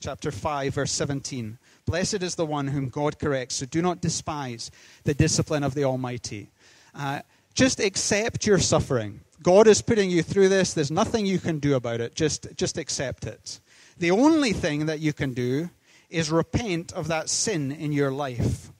Chapter 0.00 0.30
5, 0.30 0.74
verse 0.74 0.92
17. 0.92 1.58
Blessed 1.86 2.22
is 2.22 2.34
the 2.34 2.46
one 2.46 2.68
whom 2.68 2.88
God 2.88 3.18
corrects. 3.18 3.56
So 3.56 3.66
do 3.66 3.82
not 3.82 4.00
despise 4.00 4.70
the 5.04 5.14
discipline 5.14 5.64
of 5.64 5.74
the 5.74 5.84
Almighty. 5.84 6.50
Uh, 6.94 7.20
just 7.54 7.80
accept 7.80 8.46
your 8.46 8.58
suffering. 8.58 9.20
God 9.42 9.66
is 9.66 9.82
putting 9.82 10.10
you 10.10 10.22
through 10.22 10.48
this. 10.48 10.74
There's 10.74 10.90
nothing 10.90 11.26
you 11.26 11.38
can 11.38 11.58
do 11.58 11.74
about 11.74 12.00
it. 12.00 12.14
Just, 12.14 12.46
just 12.56 12.78
accept 12.78 13.26
it. 13.26 13.60
The 14.02 14.10
only 14.10 14.52
thing 14.52 14.86
that 14.86 14.98
you 14.98 15.12
can 15.12 15.32
do 15.32 15.70
is 16.10 16.28
repent 16.28 16.92
of 16.92 17.06
that 17.06 17.30
sin 17.30 17.70
in 17.70 17.92
your 17.92 18.10
life. 18.10 18.72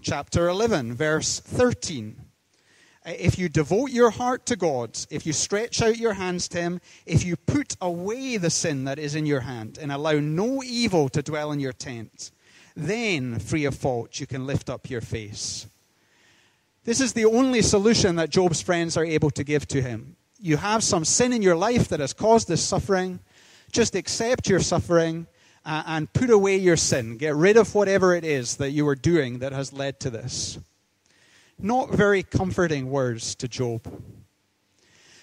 Chapter 0.00 0.48
11, 0.48 0.94
verse 0.94 1.38
13. 1.38 2.16
If 3.04 3.38
you 3.38 3.50
devote 3.50 3.90
your 3.90 4.08
heart 4.08 4.46
to 4.46 4.56
God, 4.56 4.98
if 5.10 5.26
you 5.26 5.34
stretch 5.34 5.82
out 5.82 5.98
your 5.98 6.14
hands 6.14 6.48
to 6.48 6.62
Him, 6.62 6.80
if 7.04 7.26
you 7.26 7.36
put 7.36 7.76
away 7.78 8.38
the 8.38 8.48
sin 8.48 8.84
that 8.84 8.98
is 8.98 9.14
in 9.14 9.26
your 9.26 9.40
hand 9.40 9.76
and 9.78 9.92
allow 9.92 10.12
no 10.12 10.62
evil 10.62 11.10
to 11.10 11.20
dwell 11.20 11.52
in 11.52 11.60
your 11.60 11.74
tent, 11.74 12.30
then, 12.74 13.40
free 13.40 13.66
of 13.66 13.74
fault, 13.74 14.18
you 14.18 14.26
can 14.26 14.46
lift 14.46 14.70
up 14.70 14.88
your 14.88 15.02
face. 15.02 15.66
This 16.84 17.02
is 17.02 17.12
the 17.12 17.26
only 17.26 17.60
solution 17.60 18.16
that 18.16 18.30
Job's 18.30 18.62
friends 18.62 18.96
are 18.96 19.04
able 19.04 19.30
to 19.32 19.44
give 19.44 19.68
to 19.68 19.82
him. 19.82 20.16
You 20.40 20.56
have 20.56 20.82
some 20.82 21.04
sin 21.04 21.34
in 21.34 21.42
your 21.42 21.54
life 21.54 21.88
that 21.88 22.00
has 22.00 22.14
caused 22.14 22.48
this 22.48 22.64
suffering. 22.64 23.20
Just 23.74 23.96
accept 23.96 24.48
your 24.48 24.60
suffering 24.60 25.26
uh, 25.64 25.82
and 25.86 26.12
put 26.12 26.30
away 26.30 26.56
your 26.56 26.76
sin. 26.76 27.16
Get 27.16 27.34
rid 27.34 27.56
of 27.56 27.74
whatever 27.74 28.14
it 28.14 28.24
is 28.24 28.56
that 28.58 28.70
you 28.70 28.86
are 28.86 28.94
doing 28.94 29.40
that 29.40 29.50
has 29.50 29.72
led 29.72 29.98
to 30.00 30.10
this. 30.10 30.60
Not 31.58 31.90
very 31.90 32.22
comforting 32.22 32.88
words 32.88 33.34
to 33.34 33.48
Job. 33.48 33.92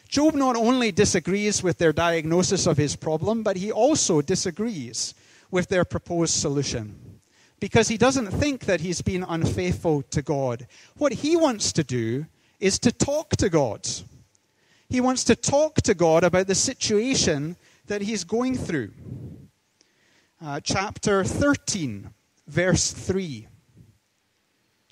Job 0.10 0.36
not 0.36 0.58
only 0.58 0.92
disagrees 0.92 1.64
with 1.64 1.78
their 1.78 1.94
diagnosis 1.94 2.68
of 2.68 2.76
his 2.76 2.98
problem, 2.98 3.42
but 3.42 3.56
he 3.56 3.72
also 3.72 4.22
disagrees 4.22 5.14
with 5.50 5.70
their 5.70 5.86
proposed 5.86 6.34
solution 6.34 7.22
because 7.62 7.88
he 7.88 7.98
doesn't 7.98 8.32
think 8.32 8.66
that 8.66 8.82
he's 8.82 9.02
been 9.02 9.24
unfaithful 9.24 10.02
to 10.02 10.22
God. 10.22 10.68
What 10.98 11.14
he 11.14 11.38
wants 11.38 11.72
to 11.72 11.86
do 11.86 12.26
is 12.60 12.80
to 12.80 12.92
talk 12.92 13.38
to 13.38 13.48
God. 13.48 13.88
He 14.90 15.00
wants 15.00 15.24
to 15.24 15.38
talk 15.38 15.76
to 15.84 15.94
God 15.94 16.26
about 16.26 16.48
the 16.48 16.56
situation 16.56 17.56
that 17.92 18.02
he's 18.02 18.24
going 18.24 18.58
through. 18.58 18.90
Uh, 20.42 20.62
chapter 20.62 21.26
13, 21.26 22.10
verse 22.48 22.92
3. 22.94 23.50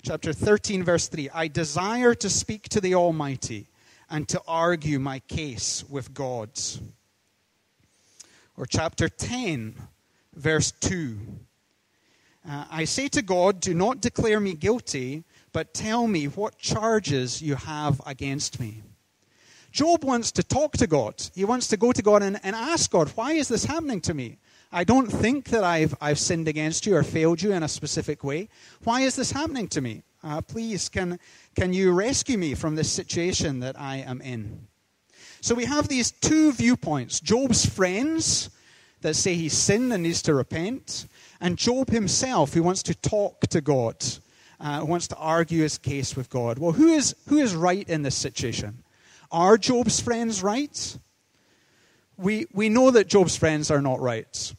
Chapter 0.02 0.34
13, 0.34 0.84
verse 0.84 1.08
3. 1.08 1.30
I 1.32 1.48
desire 1.48 2.14
to 2.16 2.28
speak 2.28 2.68
to 2.68 2.78
the 2.78 2.94
Almighty 2.94 3.68
and 4.10 4.28
to 4.28 4.42
argue 4.46 4.98
my 4.98 5.20
case 5.20 5.82
with 5.88 6.12
God. 6.12 6.50
Or 8.58 8.66
chapter 8.66 9.08
10, 9.08 9.76
verse 10.34 10.70
2. 10.70 11.20
Uh, 12.46 12.64
I 12.70 12.84
say 12.84 13.08
to 13.08 13.22
God, 13.22 13.60
Do 13.60 13.72
not 13.72 14.02
declare 14.02 14.40
me 14.40 14.52
guilty, 14.52 15.24
but 15.54 15.72
tell 15.72 16.06
me 16.06 16.26
what 16.26 16.58
charges 16.58 17.40
you 17.40 17.54
have 17.54 18.02
against 18.04 18.60
me. 18.60 18.82
Job 19.72 20.04
wants 20.04 20.32
to 20.32 20.42
talk 20.42 20.72
to 20.78 20.86
God. 20.86 21.14
He 21.34 21.44
wants 21.44 21.68
to 21.68 21.76
go 21.76 21.92
to 21.92 22.02
God 22.02 22.22
and, 22.22 22.40
and 22.42 22.56
ask 22.56 22.90
God, 22.90 23.08
Why 23.14 23.32
is 23.32 23.48
this 23.48 23.64
happening 23.64 24.00
to 24.02 24.14
me? 24.14 24.38
I 24.72 24.84
don't 24.84 25.08
think 25.08 25.48
that 25.48 25.64
I've, 25.64 25.96
I've 26.00 26.18
sinned 26.18 26.46
against 26.46 26.86
you 26.86 26.94
or 26.94 27.02
failed 27.02 27.42
you 27.42 27.52
in 27.52 27.62
a 27.62 27.68
specific 27.68 28.22
way. 28.22 28.48
Why 28.84 29.00
is 29.00 29.16
this 29.16 29.32
happening 29.32 29.66
to 29.68 29.80
me? 29.80 30.02
Uh, 30.22 30.40
please, 30.42 30.88
can, 30.88 31.18
can 31.56 31.72
you 31.72 31.92
rescue 31.92 32.38
me 32.38 32.54
from 32.54 32.76
this 32.76 32.90
situation 32.90 33.60
that 33.60 33.80
I 33.80 33.96
am 33.98 34.20
in? 34.20 34.68
So 35.40 35.54
we 35.54 35.64
have 35.64 35.88
these 35.88 36.10
two 36.10 36.52
viewpoints 36.52 37.18
Job's 37.18 37.64
friends 37.64 38.50
that 39.00 39.16
say 39.16 39.34
he's 39.34 39.54
sinned 39.54 39.92
and 39.92 40.02
needs 40.02 40.22
to 40.22 40.34
repent, 40.34 41.06
and 41.40 41.56
Job 41.56 41.88
himself 41.90 42.52
who 42.52 42.62
wants 42.62 42.82
to 42.84 42.94
talk 42.94 43.40
to 43.48 43.60
God, 43.60 43.96
uh, 44.60 44.84
wants 44.86 45.08
to 45.08 45.16
argue 45.16 45.62
his 45.62 45.78
case 45.78 46.14
with 46.14 46.28
God. 46.28 46.58
Well, 46.58 46.72
who 46.72 46.88
is, 46.88 47.16
who 47.28 47.38
is 47.38 47.54
right 47.54 47.88
in 47.88 48.02
this 48.02 48.14
situation? 48.14 48.82
Are 49.30 49.56
Job's 49.56 50.00
friends 50.00 50.42
right? 50.42 50.98
We, 52.16 52.46
we 52.52 52.68
know 52.68 52.90
that 52.90 53.08
Job's 53.08 53.36
friends 53.36 53.70
are 53.70 53.80
not 53.80 54.00
right. 54.00 54.54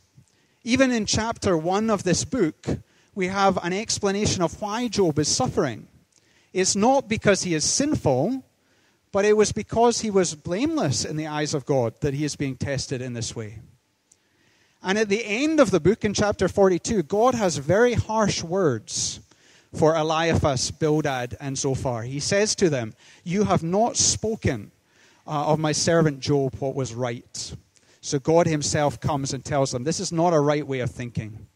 Even 0.63 0.91
in 0.91 1.05
chapter 1.05 1.57
1 1.57 1.89
of 1.89 2.03
this 2.03 2.23
book, 2.23 2.67
we 3.13 3.27
have 3.27 3.63
an 3.63 3.73
explanation 3.73 4.41
of 4.41 4.61
why 4.61 4.87
Job 4.87 5.19
is 5.19 5.27
suffering. 5.27 5.87
It's 6.53 6.75
not 6.75 7.07
because 7.07 7.43
he 7.43 7.53
is 7.53 7.63
sinful, 7.63 8.43
but 9.11 9.25
it 9.25 9.35
was 9.35 9.51
because 9.51 10.01
he 10.01 10.09
was 10.09 10.35
blameless 10.35 11.05
in 11.05 11.17
the 11.17 11.27
eyes 11.27 11.53
of 11.53 11.65
God 11.65 11.99
that 12.01 12.13
he 12.13 12.23
is 12.23 12.35
being 12.35 12.55
tested 12.55 13.01
in 13.01 13.13
this 13.13 13.35
way. 13.35 13.59
And 14.83 14.97
at 14.97 15.09
the 15.09 15.23
end 15.25 15.59
of 15.59 15.71
the 15.71 15.79
book, 15.79 16.03
in 16.03 16.13
chapter 16.13 16.47
42, 16.47 17.03
God 17.03 17.35
has 17.35 17.57
very 17.57 17.93
harsh 17.93 18.41
words 18.41 19.19
for 19.73 19.95
Eliphaz, 19.95 20.71
Bildad, 20.71 21.37
and 21.39 21.57
Zophar. 21.57 22.03
He 22.03 22.19
says 22.19 22.55
to 22.55 22.69
them, 22.69 22.93
You 23.23 23.45
have 23.45 23.63
not 23.63 23.97
spoken 23.97 24.71
uh, 25.25 25.47
of 25.47 25.59
my 25.59 25.71
servant 25.71 26.19
Job 26.19 26.55
what 26.59 26.75
was 26.75 26.93
right. 26.93 27.55
So 28.01 28.19
God 28.19 28.47
himself 28.47 28.99
comes 28.99 29.33
and 29.33 29.45
tells 29.45 29.71
them, 29.71 29.83
This 29.83 29.99
is 29.99 30.11
not 30.11 30.33
a 30.33 30.39
right 30.39 30.65
way 30.65 30.79
of 30.79 30.91
thinking. 30.91 31.47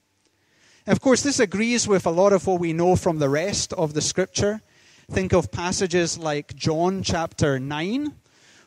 And 0.85 0.95
of 0.95 1.01
course, 1.01 1.23
this 1.23 1.39
agrees 1.39 1.87
with 1.87 2.05
a 2.05 2.11
lot 2.11 2.31
of 2.31 2.45
what 2.45 2.59
we 2.59 2.71
know 2.71 2.95
from 2.95 3.17
the 3.17 3.29
rest 3.29 3.73
of 3.73 3.93
the 3.93 4.01
scripture. 4.01 4.61
Think 5.09 5.33
of 5.33 5.51
passages 5.51 6.17
like 6.17 6.55
John 6.55 7.03
chapter 7.03 7.59
9, 7.59 8.13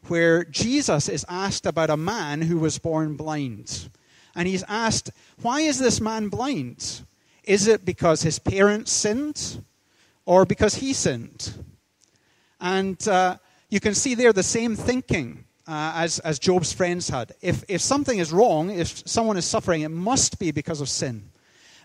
where 0.08 0.44
Jesus 0.44 1.08
is 1.08 1.24
asked 1.28 1.64
about 1.64 1.90
a 1.90 1.96
man 1.96 2.42
who 2.42 2.58
was 2.58 2.78
born 2.78 3.16
blind. 3.16 3.88
And 4.34 4.46
he's 4.46 4.64
asked, 4.68 5.10
Why 5.40 5.60
is 5.60 5.78
this 5.78 6.00
man 6.00 6.28
blind? 6.28 7.02
Is 7.48 7.66
it 7.66 7.86
because 7.86 8.20
his 8.20 8.38
parents 8.38 8.92
sinned 8.92 9.64
or 10.26 10.44
because 10.44 10.74
he 10.74 10.92
sinned? 10.92 11.54
And 12.60 13.08
uh, 13.08 13.38
you 13.70 13.80
can 13.80 13.94
see 13.94 14.14
there 14.14 14.34
the 14.34 14.42
same 14.42 14.76
thinking 14.76 15.46
uh, 15.66 15.92
as, 15.96 16.18
as 16.18 16.38
Job's 16.38 16.74
friends 16.74 17.08
had. 17.08 17.32
If, 17.40 17.64
if 17.66 17.80
something 17.80 18.18
is 18.18 18.34
wrong, 18.34 18.68
if 18.68 19.08
someone 19.08 19.38
is 19.38 19.46
suffering, 19.46 19.80
it 19.80 19.88
must 19.88 20.38
be 20.38 20.50
because 20.50 20.82
of 20.82 20.90
sin. 20.90 21.30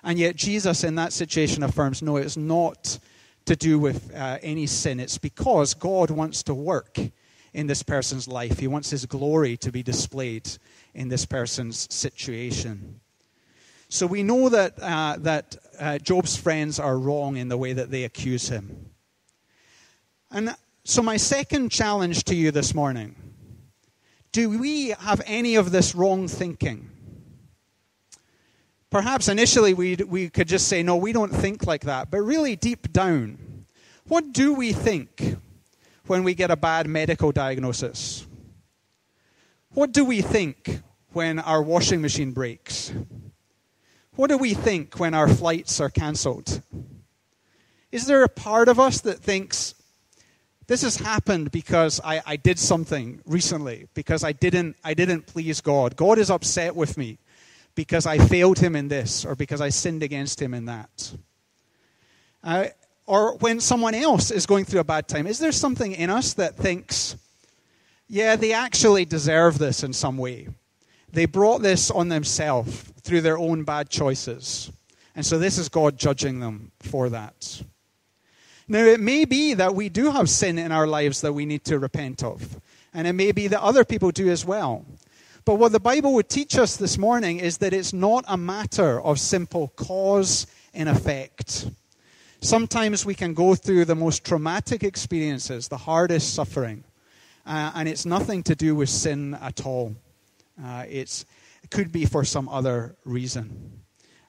And 0.03 0.19
yet, 0.19 0.35
Jesus 0.35 0.83
in 0.83 0.95
that 0.95 1.13
situation 1.13 1.63
affirms 1.63 2.01
no, 2.01 2.17
it's 2.17 2.35
not 2.35 2.99
to 3.45 3.55
do 3.55 3.79
with 3.79 4.13
uh, 4.13 4.39
any 4.41 4.67
sin. 4.67 4.99
It's 4.99 5.17
because 5.17 5.73
God 5.73 6.09
wants 6.09 6.43
to 6.43 6.53
work 6.53 6.99
in 7.53 7.67
this 7.67 7.83
person's 7.83 8.27
life. 8.27 8.59
He 8.59 8.67
wants 8.67 8.89
his 8.89 9.05
glory 9.05 9.55
to 9.57 9.71
be 9.71 9.81
displayed 9.81 10.49
in 10.93 11.07
this 11.07 11.25
person's 11.25 11.87
situation. 11.93 12.99
So 13.93 14.07
we 14.07 14.23
know 14.23 14.49
that, 14.49 14.81
uh, 14.81 15.17
that 15.19 15.55
uh, 15.79 15.99
Job's 15.99 16.35
friends 16.35 16.79
are 16.79 16.97
wrong 16.97 17.37
in 17.37 17.47
the 17.47 17.57
way 17.57 17.73
that 17.73 17.91
they 17.91 18.05
accuse 18.05 18.49
him. 18.49 18.89
And 20.31 20.55
so, 20.83 21.03
my 21.03 21.17
second 21.17 21.69
challenge 21.69 22.23
to 22.23 22.35
you 22.35 22.49
this 22.49 22.73
morning 22.73 23.15
do 24.31 24.57
we 24.57 24.89
have 24.89 25.21
any 25.27 25.53
of 25.53 25.71
this 25.71 25.93
wrong 25.93 26.27
thinking? 26.27 26.89
Perhaps 28.89 29.27
initially 29.27 29.75
we 29.75 29.95
we 30.07 30.27
could 30.27 30.47
just 30.47 30.67
say, 30.67 30.81
no, 30.81 30.95
we 30.95 31.13
don't 31.13 31.29
think 31.29 31.67
like 31.67 31.81
that. 31.81 32.09
But 32.09 32.21
really, 32.21 32.55
deep 32.55 32.91
down, 32.91 33.67
what 34.07 34.33
do 34.33 34.55
we 34.55 34.73
think 34.73 35.37
when 36.07 36.23
we 36.23 36.33
get 36.33 36.49
a 36.49 36.57
bad 36.57 36.87
medical 36.87 37.31
diagnosis? 37.31 38.25
What 39.69 39.91
do 39.91 40.03
we 40.03 40.23
think 40.23 40.81
when 41.11 41.37
our 41.37 41.61
washing 41.61 42.01
machine 42.01 42.31
breaks? 42.31 42.91
What 44.15 44.29
do 44.29 44.37
we 44.37 44.53
think 44.53 44.99
when 44.99 45.15
our 45.15 45.27
flights 45.27 45.79
are 45.79 45.89
cancelled? 45.89 46.61
Is 47.91 48.05
there 48.05 48.23
a 48.23 48.29
part 48.29 48.69
of 48.69 48.79
us 48.79 49.01
that 49.01 49.19
thinks, 49.19 49.73
this 50.67 50.83
has 50.83 50.97
happened 50.97 51.51
because 51.51 51.99
I, 52.03 52.21
I, 52.25 52.35
did 52.35 52.59
something 52.59 53.21
recently, 53.25 53.87
because 53.95 54.23
I 54.23 54.31
didn't, 54.31 54.75
I 54.83 54.93
didn't 54.93 55.25
please 55.25 55.61
God. 55.61 55.95
God 55.95 56.19
is 56.19 56.29
upset 56.29 56.75
with 56.75 56.95
me 56.95 57.17
because 57.73 58.05
I 58.05 58.19
failed 58.19 58.59
him 58.59 58.75
in 58.75 58.87
this 58.87 59.25
or 59.25 59.35
because 59.35 59.61
I 59.61 59.69
sinned 59.69 60.03
against 60.03 60.39
him 60.39 60.53
in 60.53 60.65
that. 60.65 61.13
Uh, 62.43 62.65
or 63.07 63.37
when 63.37 63.59
someone 63.59 63.95
else 63.95 64.29
is 64.29 64.45
going 64.45 64.65
through 64.65 64.81
a 64.81 64.85
bad 64.85 65.07
time, 65.07 65.25
is 65.25 65.39
there 65.39 65.51
something 65.51 65.91
in 65.91 66.11
us 66.11 66.35
that 66.35 66.55
thinks, 66.55 67.17
yeah, 68.07 68.35
they 68.35 68.53
actually 68.53 69.05
deserve 69.05 69.57
this 69.57 69.83
in 69.83 69.91
some 69.91 70.19
way? 70.19 70.49
They 71.11 71.25
brought 71.25 71.63
this 71.63 71.89
on 71.89 72.09
themselves 72.09 72.92
through 73.03 73.21
their 73.21 73.37
own 73.37 73.63
bad 73.63 73.89
choices. 73.89 74.71
And 75.15 75.25
so 75.25 75.37
this 75.37 75.57
is 75.57 75.69
God 75.69 75.97
judging 75.97 76.39
them 76.39 76.71
for 76.79 77.09
that. 77.09 77.61
Now, 78.67 78.79
it 78.79 78.99
may 78.99 79.25
be 79.25 79.53
that 79.55 79.75
we 79.75 79.89
do 79.89 80.11
have 80.11 80.29
sin 80.29 80.57
in 80.57 80.71
our 80.71 80.87
lives 80.87 81.21
that 81.21 81.33
we 81.33 81.45
need 81.45 81.65
to 81.65 81.79
repent 81.79 82.23
of. 82.23 82.59
And 82.93 83.07
it 83.07 83.13
may 83.13 83.31
be 83.31 83.47
that 83.47 83.61
other 83.61 83.83
people 83.83 84.11
do 84.11 84.29
as 84.29 84.45
well. 84.45 84.85
But 85.45 85.55
what 85.55 85.73
the 85.73 85.79
Bible 85.79 86.13
would 86.13 86.29
teach 86.29 86.57
us 86.57 86.77
this 86.77 86.97
morning 86.97 87.39
is 87.39 87.57
that 87.57 87.73
it's 87.73 87.91
not 87.91 88.23
a 88.27 88.37
matter 88.37 89.01
of 89.01 89.19
simple 89.19 89.69
cause 89.75 90.47
and 90.73 90.87
effect. 90.87 91.67
Sometimes 92.39 93.05
we 93.05 93.15
can 93.15 93.33
go 93.33 93.53
through 93.53 93.85
the 93.85 93.95
most 93.95 94.23
traumatic 94.23 94.83
experiences, 94.83 95.67
the 95.67 95.77
hardest 95.77 96.33
suffering, 96.33 96.83
uh, 97.45 97.71
and 97.75 97.89
it's 97.89 98.05
nothing 98.05 98.43
to 98.43 98.55
do 98.55 98.75
with 98.75 98.89
sin 98.89 99.33
at 99.35 99.65
all. 99.65 99.95
Uh, 100.63 100.85
it 100.87 101.25
could 101.73 101.91
be 101.91 102.05
for 102.05 102.23
some 102.23 102.47
other 102.49 102.95
reason. 103.03 103.81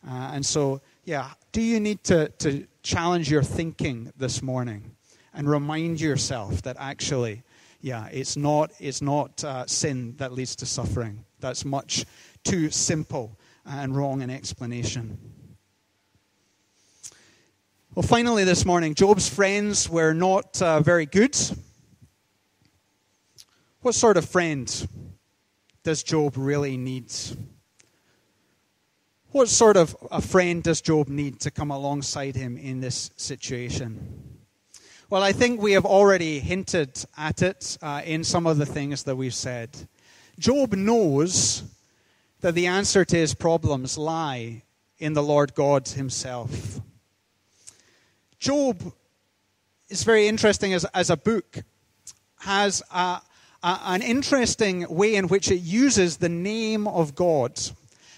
Uh, 0.07 0.31
and 0.33 0.47
so, 0.47 0.81
yeah, 1.05 1.31
do 1.53 1.61
you 1.61 1.79
need 1.79 2.03
to, 2.05 2.29
to 2.39 2.67
challenge 2.83 3.31
your 3.31 3.43
thinking 3.43 4.11
this 4.17 4.43
morning 4.43 4.97
and 5.35 5.49
remind 5.49 6.01
yourself 6.01 6.63
that 6.63 6.77
actually, 6.81 7.43
yeah, 7.83 8.09
it's 8.11 8.35
not, 8.39 8.73
it's 8.81 9.03
not 9.03 9.45
uh, 9.45 9.67
sin 9.67 10.15
that 10.17 10.33
leads 10.33 10.57
to 10.57 10.65
suffering. 10.65 11.23
That's 11.41 11.67
much 11.67 12.07
too 12.45 12.71
simple 12.71 13.39
and 13.67 13.95
wrong 13.95 14.23
an 14.23 14.31
explanation. 14.31 15.19
Well, 17.95 18.05
finally, 18.05 18.45
this 18.45 18.65
morning, 18.65 18.95
Job's 18.95 19.29
friends 19.29 19.89
were 19.91 20.15
not 20.15 20.63
uh, 20.63 20.81
very 20.81 21.05
good. 21.05 21.37
What 23.83 23.95
sort 23.95 24.17
of 24.17 24.25
friend 24.25 24.89
does 25.85 26.03
Job 26.03 26.35
really 26.37 26.77
need? 26.77 27.13
What 29.31 29.49
sort 29.49 29.77
of 29.77 29.95
a 30.11 30.21
friend 30.21 30.63
does 30.63 30.81
Job 30.81 31.09
need 31.09 31.41
to 31.41 31.51
come 31.51 31.71
alongside 31.71 32.35
him 32.35 32.57
in 32.57 32.81
this 32.81 33.11
situation? 33.17 34.41
Well, 35.11 35.23
I 35.23 35.33
think 35.33 35.61
we 35.61 35.73
have 35.73 35.85
already 35.85 36.41
hinted 36.41 37.05
at 37.17 37.43
it 37.43 37.77
uh, 37.83 38.01
in 38.05 38.25
some 38.25 38.47
of 38.47 38.57
the 38.57 38.67
things 38.67 39.05
that 39.05 39.15
we've 39.15 39.35
said. 39.35 39.71
Job 40.39 40.73
knows 40.73 41.63
that 42.41 42.55
the 42.55 42.67
answer 42.67 43.05
to 43.05 43.17
his 43.17 43.35
problems 43.35 43.99
lie 43.99 44.63
in 44.99 45.13
the 45.13 45.23
Lord 45.23 45.55
God 45.55 45.89
himself. 45.89 46.81
Job 48.39 48.93
is 49.89 50.03
very 50.05 50.27
interesting 50.27 50.73
as, 50.73 50.85
as 50.87 51.11
a 51.11 51.17
book, 51.17 51.59
has 52.41 52.83
a, 52.91 53.21
an 53.65 54.03
interesting 54.03 54.87
way 54.89 55.15
in 55.15 55.29
which 55.29 55.51
it 55.51 55.61
uses 55.61 56.19
the 56.19 56.29
name 56.29 56.87
of 56.87 57.15
God. 57.15 57.59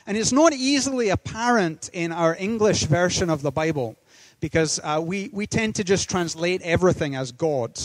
And 0.06 0.16
it's 0.16 0.32
not 0.32 0.52
easily 0.52 1.08
apparent 1.08 1.88
in 1.92 2.12
our 2.12 2.36
English 2.38 2.84
version 2.84 3.30
of 3.30 3.42
the 3.42 3.50
Bible 3.50 3.96
because 4.40 4.80
uh, 4.82 5.00
we, 5.02 5.30
we 5.32 5.46
tend 5.46 5.76
to 5.76 5.84
just 5.84 6.10
translate 6.10 6.62
everything 6.62 7.14
as 7.14 7.32
God. 7.32 7.78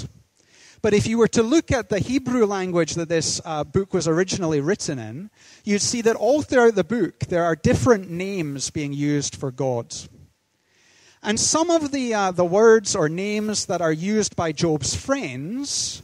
But 0.82 0.95
if 0.95 1.06
you 1.06 1.19
were 1.19 1.28
to 1.30 1.43
look 1.43 1.71
at 1.71 1.89
the 1.89 2.00
Hebrew 2.00 2.45
language 2.45 2.95
that 2.95 3.10
this 3.10 3.39
uh, 3.45 3.63
book 3.63 3.93
was 3.93 4.08
originally 4.08 4.62
written 4.62 4.97
in, 4.97 5.30
you'd 5.63 5.82
see 5.82 6.02
that 6.02 6.15
all 6.15 6.41
throughout 6.41 6.76
the 6.76 6.84
book 6.84 7.19
there 7.28 7.43
are 7.43 7.56
different 7.56 8.10
names 8.10 8.71
being 8.71 8.91
used 8.91 9.36
for 9.36 9.52
God. 9.52 9.93
And 11.21 11.39
some 11.39 11.69
of 11.69 11.91
the, 11.91 12.15
uh, 12.15 12.32
the 12.32 12.45
words 12.45 12.95
or 12.95 13.08
names 13.08 13.67
that 13.67 13.82
are 13.82 13.93
used 13.93 14.36
by 14.36 14.52
Job's 14.52 14.95
friends 14.95 16.02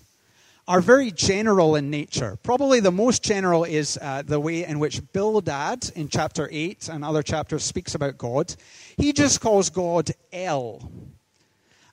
are 0.68 0.82
very 0.82 1.12
general 1.12 1.76
in 1.76 1.90
nature. 1.90 2.38
Probably 2.44 2.80
the 2.82 2.92
most 2.92 3.24
general 3.24 3.64
is 3.64 3.98
uh, 4.02 4.24
the 4.26 4.40
way 4.40 4.66
in 4.66 4.80
which 4.80 5.02
Bildad 5.14 5.90
in 5.96 6.10
chapter 6.10 6.50
8 6.52 6.90
and 6.90 7.06
other 7.06 7.24
chapters 7.24 7.64
speaks 7.64 7.96
about 7.96 8.18
God. 8.18 8.54
He 8.98 9.14
just 9.14 9.40
calls 9.40 9.70
God 9.70 10.12
El. 10.34 10.92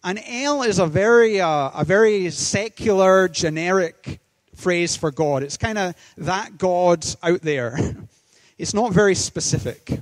And 0.02 0.20
El 0.26 0.62
is 0.62 0.80
a 0.80 0.86
very, 0.86 1.40
uh, 1.40 1.70
a 1.74 1.84
very 1.84 2.30
secular, 2.30 3.28
generic 3.28 4.20
phrase 4.56 4.96
for 4.96 5.12
God. 5.12 5.42
It's 5.42 5.56
kind 5.56 5.78
of 5.78 5.94
that 6.18 6.58
God 6.58 7.06
out 7.22 7.42
there. 7.42 7.78
It's 8.56 8.72
not 8.72 8.92
very 8.92 9.16
specific. 9.16 9.98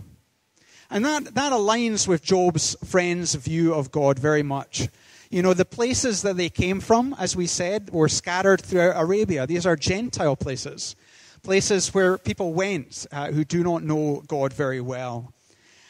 And 0.91 1.07
that, 1.07 1.35
that 1.37 1.53
aligns 1.55 2.07
with 2.07 2.23
Job's 2.23 2.77
friends' 2.85 3.35
view 3.35 3.73
of 3.73 3.91
God 3.91 4.19
very 4.19 4.43
much. 4.43 4.89
You 5.33 5.41
know, 5.41 5.55
the 5.55 5.65
places 5.65 6.21
that 6.23 6.37
they 6.37 6.51
came 6.51 6.79
from, 6.79 7.17
as 7.19 7.35
we 7.35 7.47
said, 7.47 7.89
were 7.89 8.11
scattered 8.11 8.61
throughout 8.61 9.03
Arabia. 9.03 9.47
These 9.47 9.65
are 9.65 9.77
Gentile 9.77 10.37
places, 10.37 10.95
places 11.43 11.95
where 11.95 12.19
people 12.19 12.53
went 12.53 13.07
uh, 13.11 13.33
who 13.33 13.43
do 13.43 13.65
not 13.65 13.83
know 13.83 14.23
God 14.27 14.53
very 14.53 14.83
well. 14.83 15.33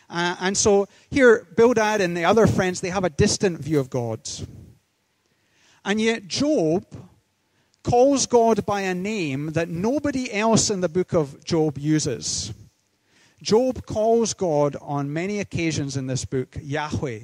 Uh, 0.08 0.36
and 0.38 0.56
so 0.56 0.86
here, 1.10 1.48
Bildad 1.56 2.00
and 2.00 2.16
the 2.16 2.24
other 2.24 2.46
friends, 2.46 2.80
they 2.80 2.90
have 2.90 3.02
a 3.02 3.10
distant 3.10 3.58
view 3.58 3.80
of 3.80 3.90
God. 3.90 4.20
And 5.84 6.00
yet, 6.00 6.28
Job 6.28 6.86
calls 7.82 8.26
God 8.26 8.64
by 8.64 8.82
a 8.82 8.94
name 8.94 9.54
that 9.54 9.68
nobody 9.68 10.32
else 10.32 10.70
in 10.70 10.82
the 10.82 10.88
book 10.88 11.12
of 11.14 11.44
Job 11.44 11.78
uses. 11.78 12.54
Job 13.42 13.86
calls 13.86 14.34
God 14.34 14.76
on 14.80 15.12
many 15.12 15.40
occasions 15.40 15.96
in 15.96 16.06
this 16.06 16.24
book 16.24 16.56
Yahweh. 16.62 17.22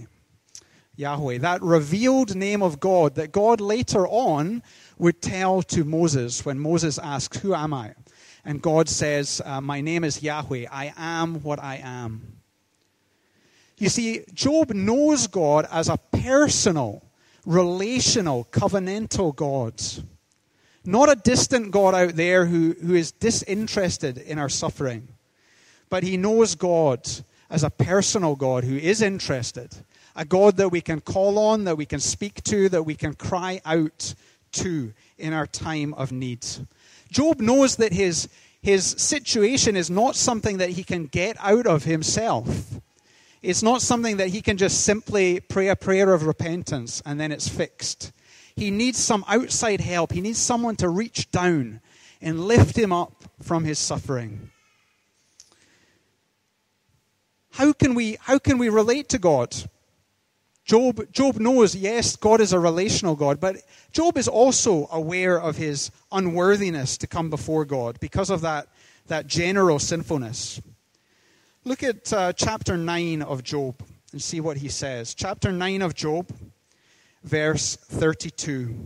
Yahweh, 0.99 1.39
that 1.39 1.63
revealed 1.63 2.35
name 2.35 2.61
of 2.61 2.81
God 2.81 3.15
that 3.15 3.31
God 3.31 3.61
later 3.61 4.07
on 4.09 4.65
would 4.99 5.23
tell 5.23 5.63
to 5.63 5.85
Moses 5.85 6.45
when 6.45 6.59
Moses 6.59 6.99
asks, 6.99 7.39
Who 7.39 7.55
am 7.55 7.73
I? 7.73 7.95
And 8.45 8.61
God 8.61 8.89
says, 8.89 9.41
uh, 9.45 9.61
My 9.61 9.81
name 9.81 10.03
is 10.03 10.25
Yahweh. 10.25 10.67
I 10.71 10.93
am 10.97 11.41
what 11.45 11.63
I 11.63 11.77
am. 11.77 12.39
You 13.79 13.89
see, 13.89 14.25
Job 14.35 14.71
knows 14.71 15.29
God 15.29 15.69
as 15.71 15.89
a 15.89 15.99
personal, 15.99 17.05
relational, 17.47 18.49
covenantal 18.51 19.37
God. 19.37 19.81
Not 20.85 21.13
a 21.13 21.15
distant 21.15 21.71
God 21.71 21.95
out 21.95 22.17
there 22.17 22.45
who, 22.45 22.75
who 22.85 22.95
is 22.95 23.13
disinterested 23.13 24.19
in 24.19 24.41
our 24.41 24.49
suffering, 24.49 25.07
but 25.91 26.03
he 26.03 26.17
knows 26.17 26.57
God 26.57 27.09
as 27.49 27.63
a 27.63 27.71
personal 27.71 28.35
God 28.35 28.65
who 28.65 28.77
is 28.77 29.01
interested 29.01 29.77
a 30.19 30.25
God 30.25 30.57
that 30.57 30.71
we 30.71 30.81
can 30.81 31.01
call 31.01 31.39
on, 31.39 31.65
that 31.65 31.77
we 31.77 31.87
can 31.87 32.01
speak 32.01 32.43
to, 32.43 32.69
that 32.71 32.83
we 32.83 32.97
can 32.97 33.15
cry 33.15 33.61
out 33.65 34.15
to 34.51 34.93
in 35.17 35.33
our 35.33 35.47
time 35.47 35.95
of 35.95 36.11
need. 36.11 36.45
Job 37.11 37.41
knows 37.41 37.77
that 37.77 37.93
his, 37.93 38.29
his 38.61 38.85
situation 38.85 39.77
is 39.77 39.89
not 39.89 40.17
something 40.17 40.59
that 40.59 40.71
he 40.71 40.83
can 40.83 41.07
get 41.07 41.37
out 41.39 41.69
of 41.69 41.85
himself. 41.85 42.81
It's 43.43 43.63
not 43.63 43.81
something 43.81 44.17
that 44.17 44.31
he 44.31 44.43
can 44.43 44.57
just 44.57 44.83
simply 44.83 45.39
pray 45.39 45.69
a 45.69 45.77
prayer 45.77 46.13
of 46.13 46.27
repentance 46.27 47.01
and 47.07 47.21
then 47.21 47.31
it's 47.31 47.49
fixed. 47.49 48.11
He 48.57 48.73
needs 48.73 48.99
some 48.99 49.25
outside 49.29 49.81
help. 49.81 50.11
He 50.11 50.21
needs 50.21 50.41
someone 50.41 50.75
to 50.77 50.89
reach 50.89 51.31
down 51.31 51.81
and 52.21 52.45
lift 52.45 52.77
him 52.77 52.93
up 52.93 53.25
from 53.41 53.63
his 53.63 53.79
suffering. 53.79 54.51
How 57.53 57.73
can 57.73 57.95
we, 57.95 58.19
how 58.21 58.41
can 58.41 58.59
we 58.59 58.69
relate 58.69 59.09
to 59.11 59.19
God? 59.21 59.55
Job, 60.69 61.11
Job 61.13 61.37
knows, 61.37 61.75
yes, 61.75 62.15
God 62.15 62.43
is 62.43 62.53
a 62.53 62.61
relational 62.61 63.17
God, 63.17 63.41
but 63.41 63.57
Job 63.91 64.19
is 64.19 64.29
also 64.29 64.87
aware 64.93 65.41
of 65.41 65.57
his 65.57 65.91
unworthiness 66.13 66.99
to 66.99 67.07
come 67.07 67.31
before 67.31 67.65
God 67.65 67.99
because 68.01 68.29
of 68.29 68.43
that, 68.43 68.69
that 69.07 69.27
general 69.27 69.79
sinfulness. 69.79 70.61
Look 71.65 71.83
at 71.83 72.13
uh, 72.13 72.35
chapter 72.35 72.77
9 72.77 73.23
of 73.23 73.43
Job 73.43 73.83
and 74.13 74.21
see 74.21 74.41
what 74.41 74.59
he 74.59 74.69
says. 74.69 75.15
Chapter 75.15 75.53
9 75.53 75.81
of 75.81 75.95
Job, 75.95 76.31
verse 77.25 77.77
32. 77.77 78.77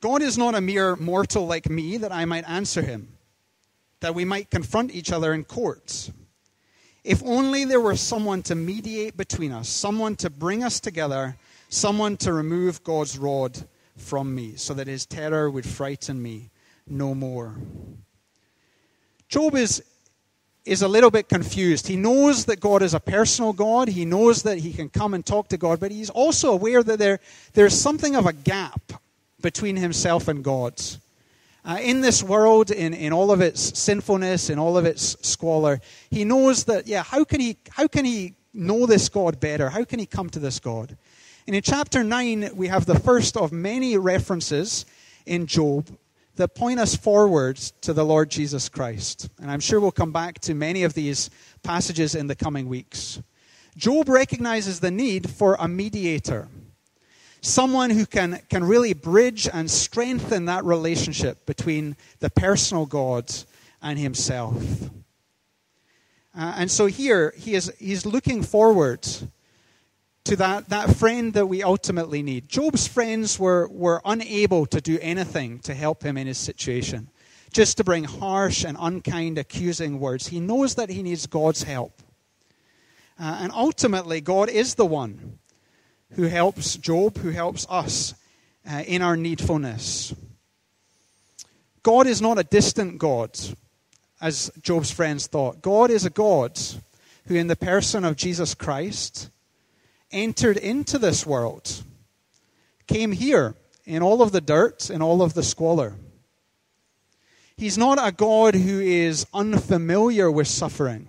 God 0.00 0.22
is 0.22 0.38
not 0.38 0.54
a 0.54 0.60
mere 0.60 0.94
mortal 0.94 1.48
like 1.48 1.68
me 1.68 1.96
that 1.96 2.12
I 2.12 2.26
might 2.26 2.48
answer 2.48 2.82
him, 2.82 3.08
that 3.98 4.14
we 4.14 4.24
might 4.24 4.50
confront 4.50 4.94
each 4.94 5.10
other 5.10 5.34
in 5.34 5.42
courts. 5.42 6.12
If 7.04 7.22
only 7.24 7.64
there 7.64 7.80
were 7.80 7.96
someone 7.96 8.42
to 8.44 8.54
mediate 8.54 9.16
between 9.16 9.52
us, 9.52 9.68
someone 9.68 10.16
to 10.16 10.30
bring 10.30 10.64
us 10.64 10.80
together, 10.80 11.36
someone 11.68 12.16
to 12.18 12.32
remove 12.32 12.84
God's 12.84 13.18
rod 13.18 13.58
from 13.96 14.34
me, 14.34 14.54
so 14.56 14.74
that 14.74 14.86
his 14.86 15.06
terror 15.06 15.50
would 15.50 15.66
frighten 15.66 16.22
me 16.22 16.50
no 16.86 17.14
more. 17.14 17.54
Job 19.28 19.54
is, 19.54 19.82
is 20.64 20.82
a 20.82 20.88
little 20.88 21.10
bit 21.10 21.28
confused. 21.28 21.86
He 21.86 21.96
knows 21.96 22.46
that 22.46 22.60
God 22.60 22.82
is 22.82 22.94
a 22.94 23.00
personal 23.00 23.52
God, 23.52 23.88
he 23.88 24.04
knows 24.04 24.42
that 24.42 24.58
he 24.58 24.72
can 24.72 24.88
come 24.88 25.14
and 25.14 25.24
talk 25.24 25.48
to 25.48 25.56
God, 25.56 25.80
but 25.80 25.90
he's 25.90 26.10
also 26.10 26.52
aware 26.52 26.82
that 26.82 26.98
there, 26.98 27.20
there's 27.52 27.78
something 27.78 28.16
of 28.16 28.26
a 28.26 28.32
gap 28.32 28.80
between 29.40 29.76
himself 29.76 30.28
and 30.28 30.42
God. 30.42 30.80
Uh, 31.68 31.76
in 31.82 32.00
this 32.00 32.22
world, 32.22 32.70
in, 32.70 32.94
in 32.94 33.12
all 33.12 33.30
of 33.30 33.42
its 33.42 33.78
sinfulness, 33.78 34.48
in 34.48 34.58
all 34.58 34.78
of 34.78 34.86
its 34.86 35.18
squalor, 35.20 35.78
he 36.10 36.24
knows 36.24 36.64
that, 36.64 36.86
yeah, 36.86 37.02
how 37.02 37.22
can 37.24 37.40
he, 37.40 37.58
how 37.68 37.86
can 37.86 38.06
he 38.06 38.34
know 38.54 38.86
this 38.86 39.10
God 39.10 39.38
better? 39.38 39.68
How 39.68 39.84
can 39.84 39.98
he 39.98 40.06
come 40.06 40.30
to 40.30 40.38
this 40.38 40.58
God? 40.60 40.96
And 41.46 41.54
in 41.54 41.60
chapter 41.60 42.02
9, 42.02 42.52
we 42.54 42.68
have 42.68 42.86
the 42.86 42.98
first 42.98 43.36
of 43.36 43.52
many 43.52 43.98
references 43.98 44.86
in 45.26 45.46
Job 45.46 45.94
that 46.36 46.54
point 46.54 46.80
us 46.80 46.96
forwards 46.96 47.74
to 47.82 47.92
the 47.92 48.04
Lord 48.04 48.30
Jesus 48.30 48.70
Christ. 48.70 49.28
And 49.38 49.50
I'm 49.50 49.60
sure 49.60 49.78
we'll 49.78 49.92
come 49.92 50.12
back 50.12 50.38
to 50.40 50.54
many 50.54 50.84
of 50.84 50.94
these 50.94 51.28
passages 51.62 52.14
in 52.14 52.28
the 52.28 52.34
coming 52.34 52.66
weeks. 52.66 53.20
Job 53.76 54.08
recognizes 54.08 54.80
the 54.80 54.90
need 54.90 55.28
for 55.28 55.54
a 55.60 55.68
mediator 55.68 56.48
someone 57.40 57.90
who 57.90 58.06
can, 58.06 58.40
can 58.48 58.64
really 58.64 58.92
bridge 58.94 59.48
and 59.52 59.70
strengthen 59.70 60.46
that 60.46 60.64
relationship 60.64 61.46
between 61.46 61.96
the 62.20 62.30
personal 62.30 62.86
God 62.86 63.32
and 63.82 63.98
himself. 63.98 64.62
Uh, 66.36 66.54
and 66.56 66.70
so 66.70 66.86
here, 66.86 67.32
he 67.36 67.54
is, 67.54 67.72
he's 67.78 68.06
looking 68.06 68.42
forward 68.42 69.06
to 70.24 70.36
that, 70.36 70.68
that 70.68 70.94
friend 70.96 71.32
that 71.32 71.46
we 71.46 71.62
ultimately 71.62 72.22
need. 72.22 72.48
Job's 72.48 72.86
friends 72.86 73.38
were, 73.38 73.66
were 73.68 74.00
unable 74.04 74.66
to 74.66 74.80
do 74.80 74.98
anything 75.00 75.58
to 75.60 75.74
help 75.74 76.02
him 76.02 76.16
in 76.16 76.26
his 76.26 76.38
situation, 76.38 77.08
just 77.52 77.78
to 77.78 77.84
bring 77.84 78.04
harsh 78.04 78.64
and 78.64 78.76
unkind, 78.78 79.38
accusing 79.38 79.98
words. 79.98 80.26
He 80.26 80.38
knows 80.38 80.74
that 80.74 80.90
he 80.90 81.02
needs 81.02 81.26
God's 81.26 81.62
help. 81.62 82.02
Uh, 83.18 83.38
and 83.40 83.52
ultimately, 83.52 84.20
God 84.20 84.48
is 84.48 84.74
the 84.74 84.86
one 84.86 85.37
who 86.12 86.24
helps 86.24 86.76
Job, 86.76 87.18
who 87.18 87.30
helps 87.30 87.66
us 87.68 88.14
uh, 88.68 88.82
in 88.86 89.02
our 89.02 89.16
needfulness. 89.16 90.14
God 91.82 92.06
is 92.06 92.20
not 92.20 92.38
a 92.38 92.44
distant 92.44 92.98
God, 92.98 93.38
as 94.20 94.50
Job's 94.60 94.90
friends 94.90 95.26
thought. 95.26 95.62
God 95.62 95.90
is 95.90 96.04
a 96.04 96.10
God 96.10 96.58
who, 97.26 97.34
in 97.34 97.46
the 97.46 97.56
person 97.56 98.04
of 98.04 98.16
Jesus 98.16 98.54
Christ, 98.54 99.30
entered 100.10 100.56
into 100.56 100.98
this 100.98 101.26
world, 101.26 101.82
came 102.86 103.12
here 103.12 103.54
in 103.84 104.02
all 104.02 104.22
of 104.22 104.32
the 104.32 104.40
dirt, 104.40 104.90
in 104.90 105.02
all 105.02 105.22
of 105.22 105.34
the 105.34 105.42
squalor. 105.42 105.94
He's 107.56 107.78
not 107.78 107.98
a 108.00 108.12
God 108.12 108.54
who 108.54 108.80
is 108.80 109.26
unfamiliar 109.34 110.30
with 110.30 110.46
suffering 110.46 111.08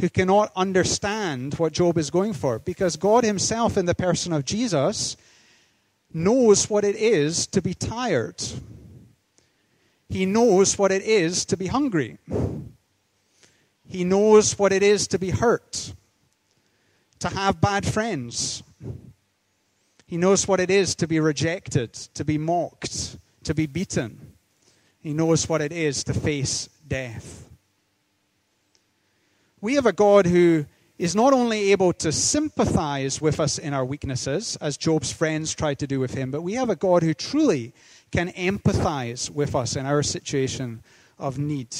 who 0.00 0.08
cannot 0.08 0.52
understand 0.56 1.54
what 1.54 1.72
Job 1.72 1.98
is 1.98 2.10
going 2.10 2.32
for 2.32 2.58
because 2.58 2.96
God 2.96 3.24
Himself, 3.24 3.76
in 3.76 3.86
the 3.86 3.94
person 3.94 4.32
of 4.32 4.44
Jesus, 4.44 5.16
knows 6.12 6.68
what 6.68 6.84
it 6.84 6.96
is 6.96 7.46
to 7.48 7.62
be 7.62 7.74
tired. 7.74 8.42
He 10.08 10.26
knows 10.26 10.78
what 10.78 10.92
it 10.92 11.02
is 11.02 11.44
to 11.46 11.56
be 11.56 11.66
hungry. 11.66 12.18
He 13.88 14.04
knows 14.04 14.58
what 14.58 14.72
it 14.72 14.82
is 14.82 15.06
to 15.08 15.18
be 15.18 15.30
hurt, 15.30 15.92
to 17.18 17.28
have 17.28 17.60
bad 17.60 17.86
friends. 17.86 18.62
He 20.06 20.16
knows 20.16 20.46
what 20.46 20.60
it 20.60 20.70
is 20.70 20.94
to 20.96 21.06
be 21.06 21.20
rejected, 21.20 21.92
to 21.92 22.24
be 22.24 22.38
mocked, 22.38 23.16
to 23.44 23.54
be 23.54 23.66
beaten. 23.66 24.32
He 25.00 25.12
knows 25.12 25.48
what 25.48 25.60
it 25.60 25.72
is 25.72 26.04
to 26.04 26.14
face 26.14 26.68
death. 26.86 27.48
We 29.62 29.76
have 29.76 29.86
a 29.86 29.92
God 29.92 30.26
who 30.26 30.66
is 30.98 31.14
not 31.14 31.32
only 31.32 31.70
able 31.70 31.92
to 31.92 32.10
sympathize 32.10 33.20
with 33.20 33.38
us 33.38 33.58
in 33.58 33.72
our 33.72 33.84
weaknesses, 33.84 34.56
as 34.60 34.76
Job's 34.76 35.12
friends 35.12 35.54
tried 35.54 35.78
to 35.78 35.86
do 35.86 36.00
with 36.00 36.14
him, 36.14 36.32
but 36.32 36.42
we 36.42 36.54
have 36.54 36.68
a 36.68 36.74
God 36.74 37.04
who 37.04 37.14
truly 37.14 37.72
can 38.10 38.30
empathize 38.30 39.30
with 39.30 39.54
us 39.54 39.76
in 39.76 39.86
our 39.86 40.02
situation 40.02 40.82
of 41.16 41.38
need. 41.38 41.76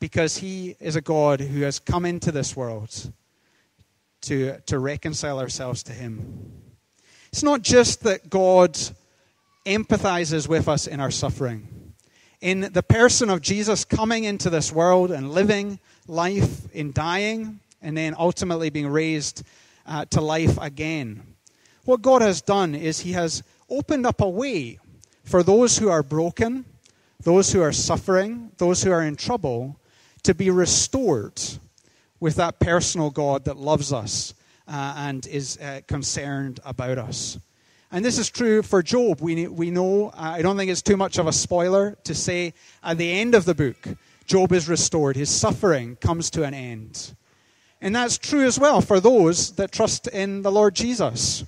Because 0.00 0.38
he 0.38 0.74
is 0.80 0.96
a 0.96 1.00
God 1.00 1.38
who 1.38 1.62
has 1.62 1.78
come 1.78 2.04
into 2.04 2.32
this 2.32 2.56
world 2.56 3.12
to, 4.22 4.58
to 4.66 4.80
reconcile 4.80 5.38
ourselves 5.38 5.84
to 5.84 5.92
him. 5.92 6.52
It's 7.28 7.44
not 7.44 7.62
just 7.62 8.02
that 8.02 8.28
God 8.28 8.76
empathizes 9.64 10.48
with 10.48 10.68
us 10.68 10.88
in 10.88 10.98
our 10.98 11.12
suffering. 11.12 11.94
In 12.40 12.72
the 12.72 12.82
person 12.82 13.30
of 13.30 13.40
Jesus 13.40 13.84
coming 13.84 14.24
into 14.24 14.50
this 14.50 14.72
world 14.72 15.12
and 15.12 15.30
living 15.30 15.78
life 16.06 16.70
in 16.74 16.92
dying 16.92 17.60
and 17.82 17.96
then 17.96 18.14
ultimately 18.18 18.70
being 18.70 18.88
raised 18.88 19.42
uh, 19.86 20.04
to 20.06 20.20
life 20.20 20.58
again. 20.60 21.22
What 21.84 22.02
God 22.02 22.22
has 22.22 22.42
done 22.42 22.74
is 22.74 23.00
He 23.00 23.12
has 23.12 23.42
opened 23.68 24.06
up 24.06 24.20
a 24.20 24.28
way 24.28 24.78
for 25.24 25.42
those 25.42 25.78
who 25.78 25.88
are 25.88 26.02
broken, 26.02 26.64
those 27.22 27.52
who 27.52 27.62
are 27.62 27.72
suffering, 27.72 28.52
those 28.58 28.82
who 28.82 28.90
are 28.90 29.02
in 29.02 29.16
trouble, 29.16 29.76
to 30.22 30.34
be 30.34 30.50
restored 30.50 31.40
with 32.18 32.36
that 32.36 32.58
personal 32.58 33.10
God 33.10 33.44
that 33.46 33.56
loves 33.56 33.92
us 33.92 34.34
uh, 34.68 34.94
and 34.98 35.26
is 35.26 35.56
uh, 35.58 35.80
concerned 35.86 36.60
about 36.64 36.98
us. 36.98 37.38
And 37.92 38.04
this 38.04 38.18
is 38.18 38.30
true 38.30 38.62
for 38.62 38.82
Job. 38.82 39.20
We, 39.20 39.48
we 39.48 39.70
know, 39.70 40.10
uh, 40.10 40.34
I 40.36 40.42
don't 40.42 40.56
think 40.56 40.70
it's 40.70 40.82
too 40.82 40.96
much 40.96 41.18
of 41.18 41.26
a 41.26 41.32
spoiler 41.32 41.96
to 42.04 42.14
say 42.14 42.54
at 42.84 42.98
the 42.98 43.10
end 43.10 43.34
of 43.34 43.46
the 43.46 43.54
book, 43.54 43.88
Job 44.30 44.52
is 44.52 44.68
restored. 44.68 45.16
His 45.16 45.28
suffering 45.28 45.96
comes 45.96 46.30
to 46.30 46.44
an 46.44 46.54
end. 46.54 47.16
And 47.80 47.96
that's 47.96 48.16
true 48.16 48.46
as 48.46 48.60
well 48.60 48.80
for 48.80 49.00
those 49.00 49.50
that 49.56 49.72
trust 49.72 50.06
in 50.06 50.42
the 50.42 50.52
Lord 50.52 50.76
Jesus. 50.76 51.42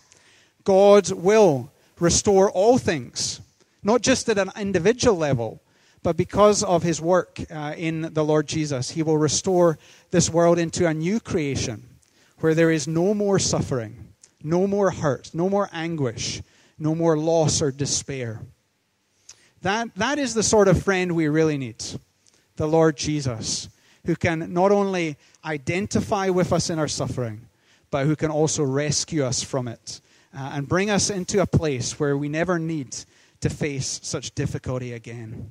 God 0.64 1.08
will 1.12 1.70
restore 2.00 2.50
all 2.50 2.78
things, 2.78 3.40
not 3.84 4.02
just 4.02 4.28
at 4.28 4.36
an 4.36 4.50
individual 4.58 5.16
level, 5.16 5.62
but 6.02 6.16
because 6.16 6.64
of 6.64 6.82
his 6.82 7.00
work 7.00 7.38
uh, 7.52 7.72
in 7.76 8.12
the 8.14 8.24
Lord 8.24 8.48
Jesus, 8.48 8.90
he 8.90 9.04
will 9.04 9.16
restore 9.16 9.78
this 10.10 10.28
world 10.28 10.58
into 10.58 10.84
a 10.84 10.92
new 10.92 11.20
creation 11.20 11.84
where 12.40 12.52
there 12.52 12.72
is 12.72 12.88
no 12.88 13.14
more 13.14 13.38
suffering, 13.38 14.08
no 14.42 14.66
more 14.66 14.90
hurt, 14.90 15.30
no 15.32 15.48
more 15.48 15.70
anguish, 15.72 16.42
no 16.80 16.96
more 16.96 17.16
loss 17.16 17.62
or 17.62 17.70
despair. 17.70 18.40
That, 19.60 19.94
that 19.94 20.18
is 20.18 20.34
the 20.34 20.42
sort 20.42 20.66
of 20.66 20.82
friend 20.82 21.12
we 21.12 21.28
really 21.28 21.58
need 21.58 21.84
the 22.56 22.68
Lord 22.68 22.96
Jesus, 22.96 23.68
who 24.04 24.16
can 24.16 24.52
not 24.52 24.72
only 24.72 25.16
identify 25.44 26.28
with 26.28 26.52
us 26.52 26.70
in 26.70 26.78
our 26.78 26.88
suffering, 26.88 27.46
but 27.90 28.06
who 28.06 28.16
can 28.16 28.30
also 28.30 28.62
rescue 28.62 29.24
us 29.24 29.42
from 29.42 29.68
it 29.68 30.00
uh, 30.34 30.52
and 30.54 30.68
bring 30.68 30.90
us 30.90 31.10
into 31.10 31.40
a 31.40 31.46
place 31.46 32.00
where 32.00 32.16
we 32.16 32.28
never 32.28 32.58
need 32.58 32.96
to 33.40 33.50
face 33.50 34.00
such 34.02 34.34
difficulty 34.34 34.92
again. 34.92 35.50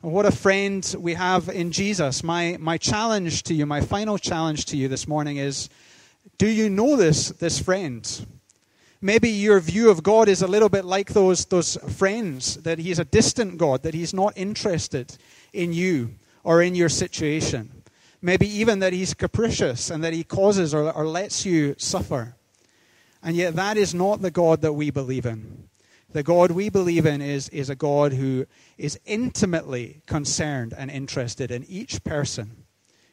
What 0.00 0.26
a 0.26 0.32
friend 0.32 0.96
we 0.98 1.14
have 1.14 1.48
in 1.48 1.70
Jesus. 1.70 2.24
My, 2.24 2.56
my 2.58 2.76
challenge 2.76 3.44
to 3.44 3.54
you, 3.54 3.66
my 3.66 3.80
final 3.80 4.18
challenge 4.18 4.64
to 4.66 4.76
you 4.76 4.88
this 4.88 5.06
morning 5.06 5.36
is 5.36 5.68
do 6.38 6.48
you 6.48 6.68
know 6.68 6.96
this, 6.96 7.28
this 7.28 7.58
friend? 7.60 8.26
Maybe 9.00 9.28
your 9.28 9.58
view 9.60 9.90
of 9.90 10.02
God 10.02 10.28
is 10.28 10.42
a 10.42 10.46
little 10.46 10.68
bit 10.68 10.84
like 10.84 11.12
those, 11.12 11.44
those 11.46 11.76
friends, 11.96 12.56
that 12.58 12.78
He's 12.78 12.98
a 12.98 13.04
distant 13.04 13.58
God, 13.58 13.82
that 13.82 13.94
He's 13.94 14.14
not 14.14 14.32
interested 14.36 15.16
in 15.52 15.72
you 15.72 16.14
or 16.44 16.62
in 16.62 16.74
your 16.74 16.88
situation. 16.88 17.82
Maybe 18.20 18.46
even 18.46 18.78
that 18.80 18.92
He's 18.92 19.14
capricious 19.14 19.90
and 19.90 20.02
that 20.04 20.12
He 20.12 20.24
causes 20.24 20.72
or, 20.74 20.90
or 20.92 21.06
lets 21.06 21.44
you 21.44 21.74
suffer. 21.78 22.36
And 23.22 23.36
yet, 23.36 23.54
that 23.56 23.76
is 23.76 23.94
not 23.94 24.22
the 24.22 24.30
God 24.30 24.62
that 24.62 24.72
we 24.72 24.90
believe 24.90 25.26
in. 25.26 25.68
The 26.12 26.22
God 26.22 26.50
we 26.50 26.68
believe 26.68 27.06
in 27.06 27.22
is, 27.22 27.48
is 27.48 27.70
a 27.70 27.74
God 27.74 28.12
who 28.12 28.46
is 28.76 28.98
intimately 29.06 30.02
concerned 30.06 30.74
and 30.76 30.90
interested 30.90 31.50
in 31.50 31.64
each 31.64 32.04
person. 32.04 32.64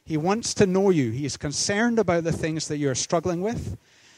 He 0.04 0.18
wants 0.18 0.54
to 0.56 0.66
know 0.66 0.90
you. 0.90 1.12
He 1.12 1.26
is 1.26 1.38
concerned 1.38 2.00
about 2.00 2.24
the 2.24 2.32
things 2.32 2.68
that 2.68 2.78
you're 2.78 2.96
struggling 2.96 3.42
with. 3.42 3.78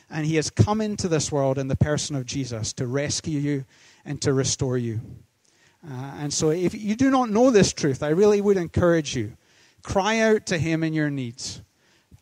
And 0.10 0.26
He 0.26 0.36
has 0.38 0.50
come 0.50 0.82
into 0.82 1.08
this 1.08 1.32
world 1.32 1.58
in 1.58 1.68
the 1.68 1.76
person 1.76 2.16
of 2.16 2.26
Jesus 2.26 2.74
to 2.74 2.88
rescue 2.88 3.40
you 3.40 3.66
and 4.04 4.22
to 4.22 4.34
restore 4.34 4.78
you. 4.78 5.02
Uh, 5.86 5.94
and 6.20 6.34
so, 6.34 6.52
if 6.52 6.76
you 6.76 6.96
do 6.96 7.10
not 7.10 7.30
know 7.30 7.50
this 7.50 7.74
truth, 7.74 8.04
I 8.04 8.10
really 8.10 8.40
would 8.40 8.58
encourage 8.58 9.16
you 9.16 9.36
cry 9.84 10.20
out 10.20 10.46
to 10.48 10.58
Him 10.58 10.84
in 10.84 10.94
your 10.94 11.10
needs. 11.10 11.62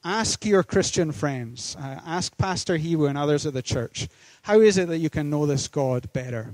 Ask 0.03 0.45
your 0.45 0.64
Christian 0.64 1.12
friends, 1.12 1.76
uh, 1.78 1.99
ask 2.05 2.38
Pastor 2.38 2.78
Hewu 2.78 3.10
and 3.10 3.18
others 3.18 3.45
of 3.45 3.53
the 3.53 3.62
church 3.62 4.07
how 4.43 4.62
is 4.62 4.78
it 4.78 4.88
that 4.88 4.99
you 4.99 5.10
can 5.10 5.30
know 5.30 5.45
this 5.45 5.68
God 5.68 6.12
better? 6.14 6.53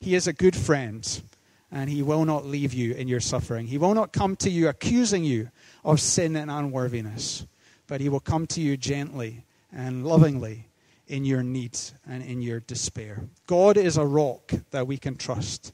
He 0.00 0.14
is 0.14 0.26
a 0.26 0.32
good 0.32 0.56
friend, 0.56 1.22
and 1.70 1.88
He 1.88 2.02
will 2.02 2.24
not 2.24 2.44
leave 2.44 2.74
you 2.74 2.94
in 2.94 3.08
your 3.08 3.20
suffering. 3.20 3.66
He 3.66 3.78
will 3.78 3.94
not 3.94 4.12
come 4.12 4.36
to 4.36 4.50
you 4.50 4.68
accusing 4.68 5.24
you 5.24 5.50
of 5.84 6.00
sin 6.00 6.36
and 6.36 6.50
unworthiness, 6.50 7.46
but 7.86 8.00
He 8.00 8.08
will 8.08 8.20
come 8.20 8.46
to 8.48 8.60
you 8.60 8.76
gently 8.76 9.44
and 9.72 10.04
lovingly 10.04 10.66
in 11.06 11.24
your 11.24 11.42
needs 11.42 11.94
and 12.08 12.22
in 12.22 12.42
your 12.42 12.60
despair. 12.60 13.24
God 13.46 13.76
is 13.76 13.96
a 13.96 14.04
rock 14.04 14.52
that 14.70 14.86
we 14.86 14.96
can 14.96 15.16
trust. 15.16 15.72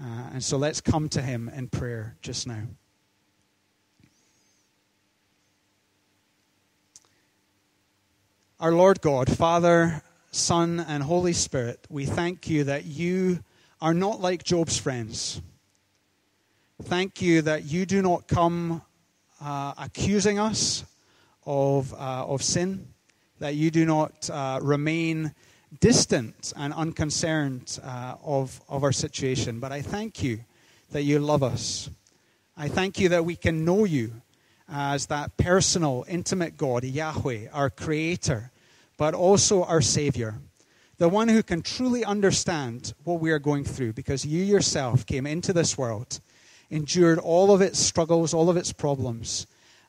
Uh, 0.00 0.30
and 0.34 0.44
so 0.44 0.56
let's 0.56 0.80
come 0.80 1.08
to 1.08 1.20
Him 1.20 1.50
in 1.54 1.68
prayer 1.68 2.16
just 2.22 2.46
now. 2.46 2.62
Our 8.60 8.72
Lord 8.72 9.00
God, 9.00 9.34
Father, 9.36 10.02
Son, 10.30 10.80
and 10.80 11.02
Holy 11.02 11.32
Spirit, 11.32 11.86
we 11.88 12.06
thank 12.06 12.48
you 12.48 12.64
that 12.64 12.84
you 12.84 13.42
are 13.80 13.94
not 13.94 14.20
like 14.20 14.42
Job's 14.44 14.78
friends. 14.78 15.40
Thank 16.82 17.20
you 17.20 17.42
that 17.42 17.64
you 17.64 17.86
do 17.86 18.02
not 18.02 18.28
come 18.28 18.82
uh, 19.40 19.74
accusing 19.78 20.38
us 20.38 20.84
of, 21.46 21.92
uh, 21.94 22.26
of 22.26 22.42
sin, 22.42 22.86
that 23.40 23.54
you 23.54 23.70
do 23.70 23.84
not 23.84 24.28
uh, 24.30 24.60
remain 24.62 25.34
distant 25.80 26.52
and 26.56 26.72
unconcerned 26.72 27.78
uh, 27.82 28.14
of, 28.22 28.60
of 28.68 28.84
our 28.84 28.92
situation. 28.92 29.60
But 29.60 29.72
I 29.72 29.82
thank 29.82 30.22
you 30.22 30.40
that 30.90 31.02
you 31.02 31.18
love 31.18 31.42
us. 31.42 31.90
I 32.56 32.68
thank 32.68 32.98
you 32.98 33.10
that 33.10 33.24
we 33.24 33.36
can 33.36 33.64
know 33.64 33.84
you 33.84 34.22
as 34.68 35.06
that 35.06 35.36
personal, 35.36 36.04
intimate 36.08 36.56
God, 36.56 36.84
Yahweh, 36.84 37.48
our 37.52 37.70
Creator 37.70 38.50
but 38.98 39.14
also 39.14 39.62
our 39.64 39.80
Savior, 39.80 40.34
the 40.98 41.08
one 41.08 41.28
who 41.28 41.42
can 41.42 41.62
truly 41.62 42.04
understand 42.04 42.92
what 43.04 43.20
we 43.20 43.30
are 43.30 43.38
going 43.38 43.64
through, 43.64 43.94
because 43.94 44.26
you 44.26 44.44
yourself 44.44 45.06
came 45.06 45.26
into 45.26 45.54
this 45.54 45.78
world, 45.78 46.20
endured 46.68 47.18
all 47.18 47.54
of 47.54 47.62
its 47.62 47.78
struggles, 47.78 48.34
all 48.34 48.50
of 48.50 48.56
its 48.56 48.72
problems, 48.72 49.46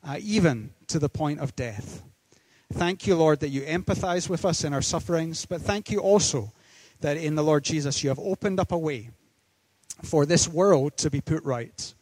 uh, 0.08 0.18
even 0.22 0.70
to 0.88 1.00
the 1.00 1.10
point 1.10 1.40
of 1.40 1.56
death. 1.56 2.04
Thank 2.74 3.08
you, 3.08 3.16
Lord, 3.16 3.40
that 3.40 3.50
you 3.50 3.62
empathize 3.62 4.30
with 4.30 4.46
us 4.46 4.64
in 4.64 4.74
our 4.74 4.82
sufferings, 4.82 5.46
but 5.46 5.62
thank 5.62 5.90
you 5.90 6.00
also 6.00 6.52
that 7.02 7.18
in 7.18 7.34
the 7.34 7.44
Lord 7.44 7.64
Jesus 7.64 8.04
you 8.04 8.10
have 8.10 8.20
opened 8.20 8.60
up 8.60 8.72
a 8.72 8.78
way 8.78 9.10
for 10.04 10.26
this 10.26 10.48
world 10.48 10.96
to 10.98 11.10
be 11.10 11.20
put 11.20 11.44
right. 11.44 11.94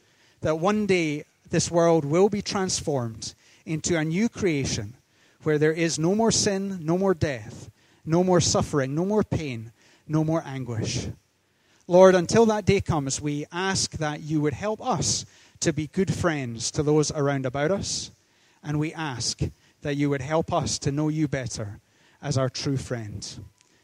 That 0.41 0.59
one 0.59 0.85
day 0.85 1.23
this 1.49 1.71
world 1.71 2.03
will 2.03 2.27
be 2.27 2.41
transformed 2.41 3.33
into 3.65 3.97
a 3.97 4.03
new 4.03 4.27
creation 4.27 4.95
where 5.43 5.57
there 5.57 5.71
is 5.71 5.97
no 5.97 6.13
more 6.13 6.31
sin, 6.31 6.79
no 6.81 6.97
more 6.97 7.13
death, 7.13 7.69
no 8.05 8.21
more 8.21 8.41
suffering, 8.41 8.93
no 8.93 9.05
more 9.05 9.23
pain, 9.23 9.71
no 10.05 10.23
more 10.23 10.43
anguish. 10.45 11.07
Lord, 11.87 12.13
until 12.13 12.45
that 12.47 12.65
day 12.65 12.81
comes, 12.81 13.21
we 13.21 13.45
ask 13.53 13.91
that 13.91 14.19
you 14.19 14.41
would 14.41 14.53
help 14.53 14.85
us 14.85 15.25
to 15.61 15.71
be 15.71 15.87
good 15.87 16.13
friends 16.13 16.71
to 16.71 16.83
those 16.83 17.09
around 17.11 17.45
about 17.45 17.71
us, 17.71 18.11
and 18.61 18.79
we 18.79 18.93
ask 18.93 19.39
that 19.81 19.95
you 19.95 20.09
would 20.09 20.21
help 20.21 20.51
us 20.51 20.79
to 20.79 20.91
know 20.91 21.09
you 21.09 21.27
better 21.27 21.79
as 22.21 22.37
our 22.37 22.49
true 22.49 22.77
friend. 22.77 23.39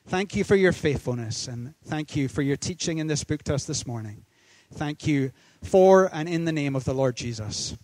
Thank 0.07 0.35
you 0.35 0.43
for 0.43 0.55
your 0.55 0.73
faithfulness, 0.73 1.47
and 1.47 1.75
thank 1.85 2.15
you 2.15 2.27
for 2.27 2.41
your 2.41 2.57
teaching 2.57 2.97
in 2.97 3.07
this 3.07 3.23
book 3.23 3.43
to 3.43 3.55
us 3.55 3.65
this 3.65 3.87
morning. 3.87 4.25
Thank 4.73 5.07
you 5.07 5.31
for 5.61 6.09
and 6.11 6.27
in 6.27 6.45
the 6.45 6.51
name 6.51 6.75
of 6.75 6.83
the 6.83 6.93
Lord 6.93 7.15
Jesus. 7.15 7.77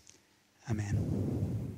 Amen. 0.70 1.69